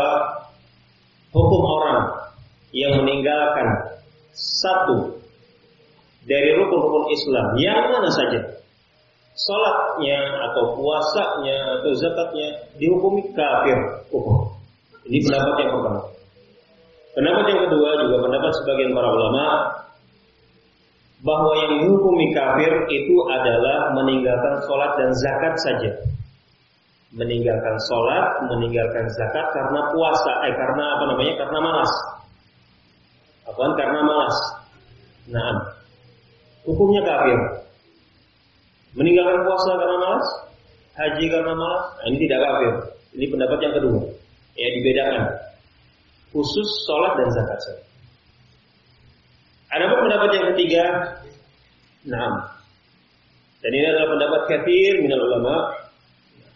[1.33, 1.99] hukum orang
[2.71, 3.97] yang meninggalkan
[4.37, 5.17] satu
[6.29, 8.61] dari rukun-rukun Islam yang mana saja
[9.31, 10.19] Salatnya
[10.51, 13.79] atau puasanya atau zakatnya dihukumi kafir
[14.11, 14.51] hukum.
[15.07, 16.01] Ini pendapat yang pertama.
[17.15, 19.45] Pendapat yang kedua juga pendapat sebagian para ulama
[21.23, 25.91] bahwa yang dihukumi kafir itu adalah meninggalkan sholat dan zakat saja.
[27.11, 31.33] Meninggalkan sholat, meninggalkan zakat karena puasa, eh karena apa namanya?
[31.43, 31.91] Karena malas.
[33.51, 33.75] Apaan?
[33.75, 34.37] Karena malas.
[35.27, 35.51] Nah,
[36.63, 37.39] hukumnya kafir.
[38.95, 40.27] Meninggalkan puasa karena malas,
[40.95, 42.73] haji karena malas, nah, ini tidak kafir.
[43.19, 44.01] Ini pendapat yang kedua.
[44.55, 45.25] Ya dibedakan.
[46.31, 47.83] Khusus sholat dan zakat saja.
[49.71, 50.85] Ada pun pendapat yang ketiga,
[52.07, 52.55] nah,
[53.61, 55.55] dan ini adalah pendapat kafir minal ulama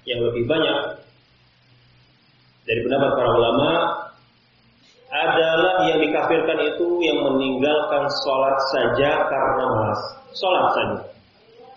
[0.05, 1.05] yang lebih banyak
[2.65, 3.69] dari pendapat para ulama
[5.13, 10.01] adalah yang dikafirkan itu yang meninggalkan sholat saja karena malas.
[10.33, 10.99] Sholat saja.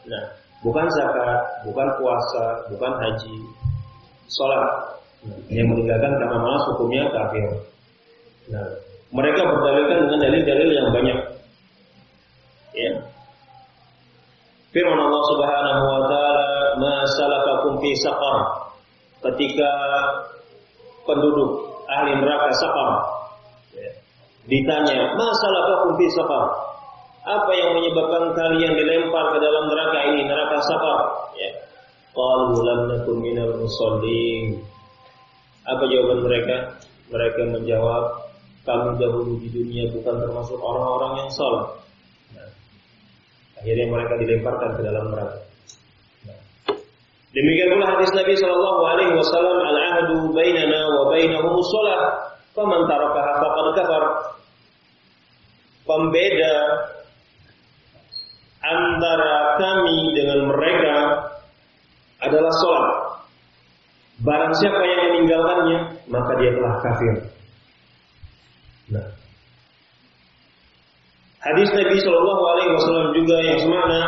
[0.08, 0.24] Nah,
[0.64, 3.36] bukan zakat, bukan puasa, bukan haji.
[4.32, 4.64] Sholat.
[5.28, 7.46] Nah, yang meninggalkan karena malas hukumnya kafir.
[8.48, 8.64] Nah,
[9.12, 11.18] mereka berdalilkan dengan dalil-dalil yang banyak.
[12.72, 12.92] Ya.
[14.72, 16.50] Firman Allah Subhanahu wa taala,
[16.80, 17.47] "Ma salakakum
[17.82, 18.38] fi saqar?"
[19.18, 19.70] Ketika
[21.02, 21.50] penduduk
[21.90, 22.90] ahli neraka saqar
[23.74, 23.90] ya.
[24.46, 26.68] ditanya, "Ma salakakum fi saqar?"
[27.28, 31.00] Apa yang menyebabkan kalian dilempar ke dalam neraka ini, neraka saqar?
[31.36, 31.50] Ya.
[32.16, 32.80] Qalu lam
[33.20, 34.64] minal musallin.
[35.68, 36.56] Apa jawaban mereka?
[37.12, 38.32] Mereka menjawab,
[38.64, 41.64] kami dahulu di dunia bukan termasuk orang-orang yang salah.
[42.32, 42.48] Nah,
[43.60, 45.47] akhirnya mereka dilemparkan ke dalam neraka.
[47.28, 52.02] Demikian pula hadis Nabi Shallallahu Alaihi Wasallam al-ahdu bainana wa bainahum sholat.
[52.56, 54.04] Faman tarakaha faqad kafar.
[55.84, 56.56] Pembeda
[58.64, 60.96] antara kami dengan mereka
[62.24, 62.88] adalah sholat.
[64.18, 65.78] Barang siapa yang meninggalkannya,
[66.10, 67.14] maka dia telah kafir.
[68.88, 69.06] Nah,
[71.44, 73.98] hadis Nabi Shallallahu Alaihi Wasallam juga yang semana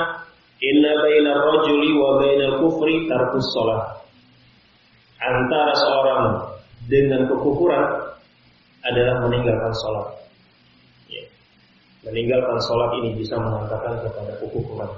[0.61, 4.05] Inna bainar rajuli wa bainal kufri tarkus sholat.
[5.21, 6.25] Antara seorang
[6.85, 8.13] dengan kekufuran
[8.85, 10.09] adalah meninggalkan sholat.
[11.09, 11.25] Ya.
[12.09, 14.91] Meninggalkan sholat ini bisa mengatakan kepada kekufuran.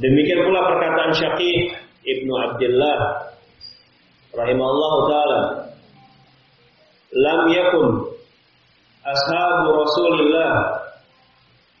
[0.00, 3.00] Demikian pula perkataan Syakih Ibnu Abdullah
[4.32, 5.40] rahimahullah taala
[7.12, 8.08] lam yakun
[9.04, 10.79] ashabu Rasulillah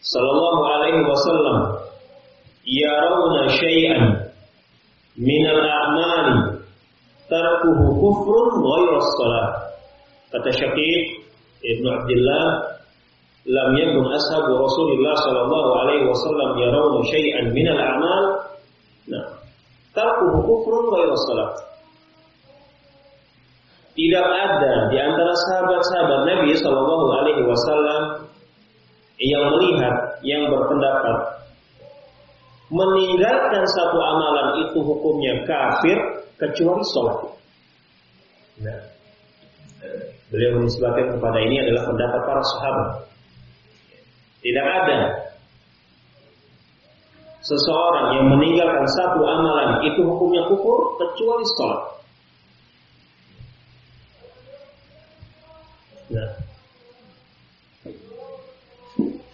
[0.00, 1.58] sallallahu alaihi wasallam
[2.64, 4.02] yarawna syai'an
[5.20, 6.64] min al-a'mali
[7.28, 9.48] tarkuhu kufrun ghairu salat
[10.32, 11.20] kata Syakir
[11.60, 12.44] Ibnu Abdullah
[13.44, 18.24] lam yakun ashabu Rasulillah sallallahu alaihi wasallam yarawna syai'an min al-a'mal
[19.12, 19.26] nah
[19.92, 21.70] tarkuhu kufrun salat
[24.00, 28.02] tidak ada di antara sahabat-sahabat Nabi Shallallahu Alaihi Wasallam
[29.20, 31.44] yang melihat, yang berpendapat
[32.72, 35.98] meninggalkan satu amalan itu hukumnya kafir
[36.40, 37.18] kecuali sholat.
[38.64, 38.80] Nah,
[40.32, 42.88] beliau menisbahkan kepada ini adalah pendapat para sahabat.
[44.40, 44.98] Tidak ada
[47.44, 51.82] seseorang yang meninggalkan satu amalan itu hukumnya kufur kecuali sholat.
[56.10, 56.39] Nah.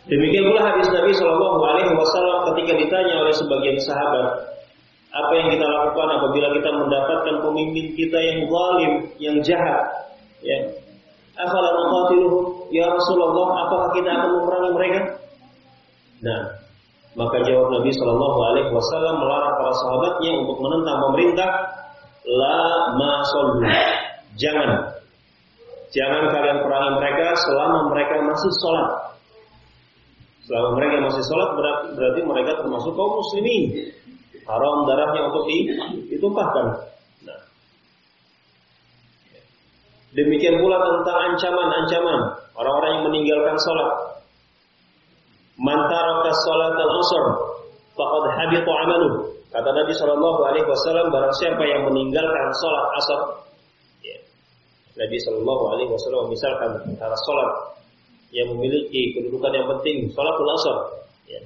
[0.07, 4.26] Demikian pula hadis Nabi Shallallahu Alaihi Wasallam ketika ditanya oleh sebagian sahabat,
[5.11, 9.82] apa yang kita lakukan apabila kita mendapatkan pemimpin kita yang zalim, yang jahat,
[10.46, 10.59] ya.
[11.36, 15.00] Afala nuqatiluhum ya Rasulullah, apakah kita akan memerangi mereka?
[16.24, 16.40] Nah,
[17.18, 21.50] maka jawab Nabi Shallallahu Alaihi Wasallam melarang para sahabatnya untuk menentang pemerintah,
[22.24, 22.59] la
[22.94, 23.68] masollu,
[24.38, 24.96] jangan
[25.94, 29.16] Jangan kalian perangi mereka selama mereka masih sholat.
[30.47, 33.90] Selama mereka masih sholat berarti, berarti mereka termasuk kaum muslimin.
[34.47, 35.51] Haram darahnya untuk
[36.07, 36.66] ditumpahkan.
[37.26, 37.40] Nah.
[40.14, 42.18] Demikian pula tentang ancaman-ancaman
[42.55, 43.90] orang-orang yang meninggalkan sholat.
[45.59, 47.24] Mantaraka sholat al-asr
[47.99, 49.12] faqad habitu amaluh.
[49.51, 53.20] Kata Nabi Shallallahu Alaihi Wasallam, barang siapa yang meninggalkan sholat asar,
[54.97, 57.76] Nabi Shallallahu Alaihi Wasallam misalkan antara sholat
[58.37, 60.76] yang memiliki kedudukan yang penting, sholatul asar.
[61.24, 61.41] Ya.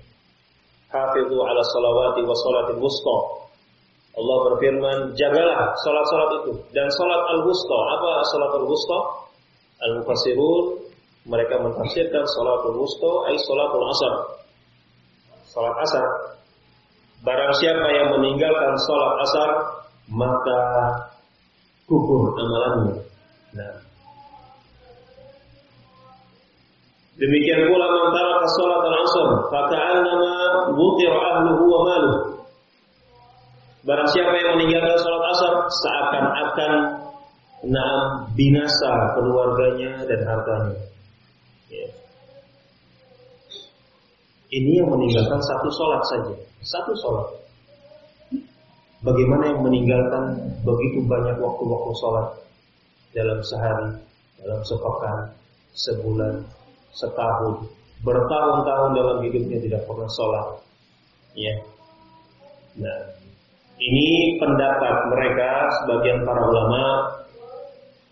[0.91, 3.17] Hafidhu ala salawati wa sholatil wusta.
[4.11, 7.79] Allah berfirman, jagalah sholat-sholat itu dan sholat al-wusta.
[7.95, 8.99] Apa sholat al-wusta?
[9.81, 10.65] Al-mufassirun
[11.31, 14.15] mereka mentafsirkan sholatul wusta ay sholatul asar.
[15.47, 16.07] Sholat asar.
[17.23, 19.51] Barang siapa yang meninggalkan sholat asar,
[20.11, 20.61] maka
[21.87, 22.99] gugur amalannya.
[23.55, 23.90] Nah.
[27.21, 30.33] Demikian pula antara salat al-asr, faka'annama
[30.73, 32.19] wutir ahluhu wa maluh.
[33.85, 36.73] Barang siapa yang meninggalkan salat asar, seakan-akan
[37.69, 40.81] naam binasa keluarganya dan hartanya.
[41.69, 41.89] Ya.
[44.51, 47.29] Ini yang meninggalkan satu sholat saja, satu sholat.
[49.01, 52.29] Bagaimana yang meninggalkan begitu banyak waktu-waktu sholat
[53.13, 53.91] dalam sehari,
[54.41, 55.19] dalam sepekan,
[55.73, 56.35] sebulan,
[56.95, 57.69] setahun,
[58.03, 60.47] bertahun-tahun dalam hidupnya tidak pernah sholat.
[61.37, 61.55] Ya.
[62.81, 62.99] Nah,
[63.79, 65.51] ini pendapat mereka
[65.83, 66.83] sebagian para ulama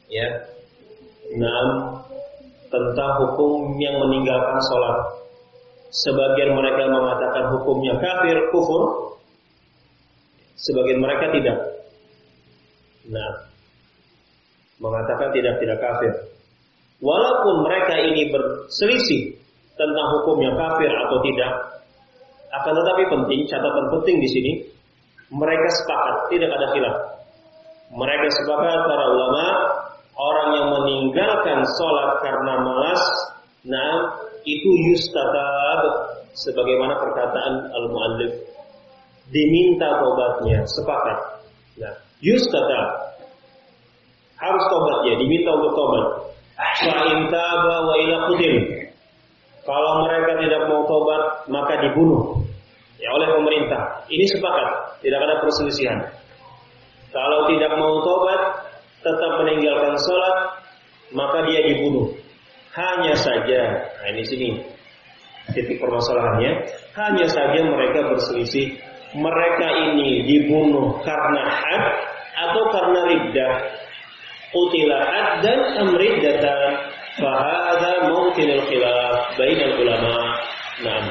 [0.09, 0.29] ya.
[1.37, 1.65] Nah,
[2.69, 4.99] tentang hukum yang meninggalkan sholat.
[5.89, 9.09] Sebagian mereka mengatakan hukumnya kafir, kufur,
[10.59, 11.59] Sebagian mereka tidak.
[13.07, 13.47] Nah,
[14.83, 16.13] mengatakan tidak tidak kafir.
[16.99, 19.39] Walaupun mereka ini berselisih
[19.79, 21.53] tentang hukumnya kafir atau tidak,
[22.49, 24.53] akan tetapi penting catatan penting di sini
[25.31, 26.97] mereka sepakat tidak ada khilaf.
[27.95, 29.47] Mereka sepakat para ulama
[30.19, 33.03] orang yang meninggalkan sholat karena malas,
[33.63, 33.93] nah
[34.43, 35.81] itu yustatab
[36.35, 38.33] sebagaimana perkataan al-muallif
[39.29, 41.19] diminta tobatnya, sepakat.
[41.79, 41.95] Nah,
[42.25, 42.81] kata
[44.39, 46.07] harus tobat ya, diminta untuk tobat.
[49.63, 52.43] Kalau mereka tidak mau tobat, maka dibunuh
[52.99, 54.03] ya oleh pemerintah.
[54.11, 55.99] Ini sepakat, tidak ada perselisihan.
[57.15, 58.41] Kalau tidak mau tobat,
[59.01, 60.37] tetap meninggalkan sholat,
[61.15, 62.11] maka dia dibunuh.
[62.75, 64.49] Hanya saja, nah ini sini
[65.51, 66.53] titik permasalahannya,
[66.95, 68.77] hanya saja mereka berselisih
[69.17, 71.85] mereka ini dibunuh karena had
[72.37, 73.53] atau karena riddah.
[74.49, 75.01] Utila
[75.45, 76.71] dan amriddatan
[77.21, 80.41] fahada mungkinul khilaf bainal ulama.
[80.81, 81.05] Nah,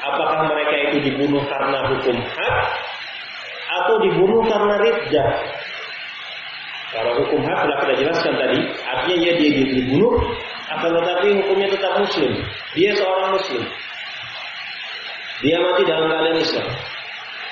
[0.00, 2.56] apakah mereka itu dibunuh karena hukum had
[3.68, 5.32] atau dibunuh karena riddah?
[6.90, 10.14] Kalau hukum had telah kita jelaskan tadi, artinya dia, dia dibunuh,
[10.70, 12.32] akan tetapi hukumnya tetap muslim.
[12.74, 13.62] Dia seorang muslim.
[15.40, 16.68] Dia mati dalam keadaan Islam.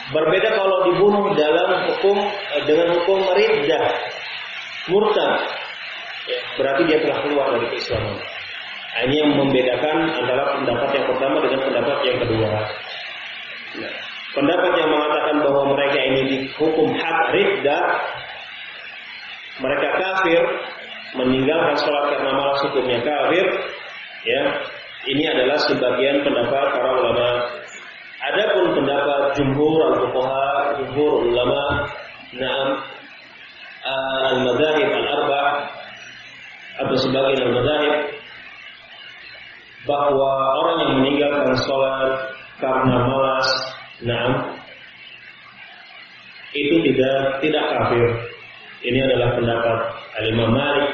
[0.09, 2.17] Berbeda kalau dibunuh dalam hukum
[2.57, 3.85] eh, dengan hukum riddah,
[4.89, 5.33] murtad.
[6.29, 8.17] Ya, berarti dia telah keluar dari keislaman.
[8.19, 12.51] Nah, ini yang membedakan antara pendapat yang pertama dengan pendapat yang kedua.
[13.79, 13.95] Nah,
[14.37, 17.87] pendapat yang mengatakan bahwa mereka ini dihukum hak riddah,
[19.63, 20.43] mereka kafir,
[21.17, 23.47] meninggalkan sholat karena malas hukumnya kafir,
[24.27, 24.43] ya,
[25.09, 27.29] ini adalah sebagian pendapat para ulama
[28.19, 31.87] Adapun pendapat jumhur al-fuqaha, jumhur ulama,
[32.35, 32.83] na'am
[34.35, 35.43] al-madzahib al-arba
[36.79, 37.97] atau sebagian al-madzahib
[39.87, 40.33] bahwa
[40.63, 42.13] orang yang meninggalkan sholat
[42.61, 43.49] karena malas,
[44.05, 44.33] na'am
[46.53, 48.09] itu tidak tidak kafir.
[48.79, 49.79] Ini adalah pendapat
[50.23, 50.91] Al-Imam Malik,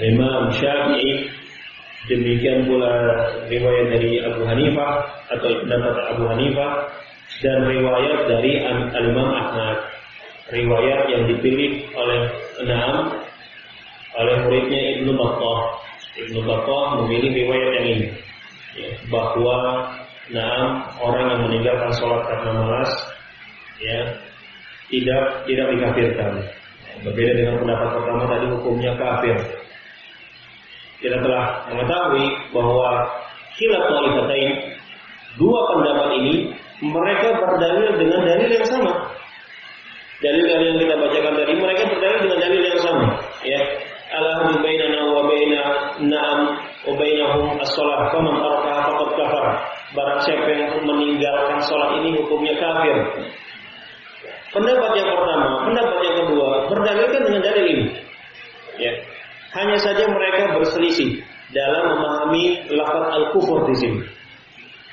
[0.00, 1.28] Al-Imam Syafi'i,
[2.06, 3.18] Demikian pula
[3.50, 4.90] riwayat dari Abu Hanifah
[5.26, 6.86] atau pendapat Abu Hanifah
[7.42, 8.62] dan riwayat dari
[8.94, 9.95] Al-Imam Ahmad.
[10.46, 12.20] Riwayat yang dipilih oleh
[12.62, 13.18] enam
[14.16, 15.60] oleh muridnya Ibnu Battah.
[16.16, 18.08] Ibnu Battah memilih riwayat yang ini
[18.78, 19.58] ya, bahwa
[20.30, 22.92] enam orang yang meninggalkan sholat karena malas
[23.82, 24.00] ya
[24.88, 26.32] tidak tidak dikafirkan.
[27.04, 29.36] Berbeda dengan pendapat pertama tadi hukumnya kafir
[31.00, 32.26] kita telah mengetahui
[32.56, 33.04] bahwa
[33.56, 34.52] khilaf taifatain
[35.36, 36.34] dua pendapat ini
[36.80, 38.92] mereka berdalil dengan dalil yang sama.
[40.16, 43.06] Dalil-dalil yang kita bacakan tadi mereka berdalil dengan dalil yang sama,
[43.44, 43.60] ya.
[44.06, 45.28] Allahu bainana wa
[46.00, 46.40] na'am
[46.86, 49.46] wa bainahum as-shalah faman tarakaha faqad kafar.
[49.92, 52.96] Barang siapa yang meninggalkan salat ini hukumnya kafir.
[54.54, 57.86] Pendapat yang pertama, pendapat yang kedua berdalilkan dengan dalil ini.
[58.80, 58.92] Ya.
[59.56, 61.20] Hanya saja mereka berselisih
[61.52, 64.00] dalam memahami lafaz al-kufur di sini.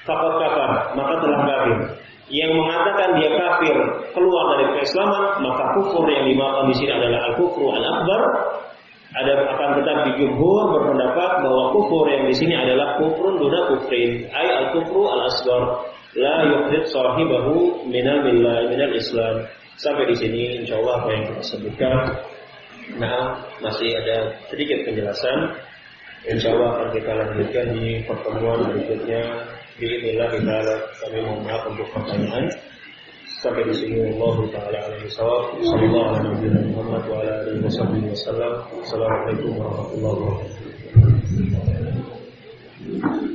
[0.03, 1.77] Fakat kafir, maka telah kafir.
[2.33, 3.77] Yang mengatakan dia kafir
[4.17, 8.21] keluar dari keislaman, maka kufur yang dimakan di sini adalah al-kufru al-akbar.
[9.13, 14.47] Ada akan tetap jumhur berpendapat bahwa kufur yang di sini adalah kufrun duna kufrin, ay
[14.65, 15.93] al-kufru al-asgar.
[16.17, 19.45] La yukhrid sahibahu minal millah minal islam.
[19.77, 22.17] Sampai di sini insyaallah apa yang kita sebutkan
[22.99, 25.55] Nah, masih ada sedikit penjelasan.
[26.23, 29.23] Insya Allah akan kita lanjutkan di pertemuan berikutnya.
[29.73, 30.57] Bismillah kita
[31.01, 32.45] kami mohon untuk pertanyaan.
[33.41, 34.79] Sampai di sini Allah Taala.
[38.85, 40.45] Assalamualaikum warahmatullahi
[42.93, 43.32] wabarakatuh.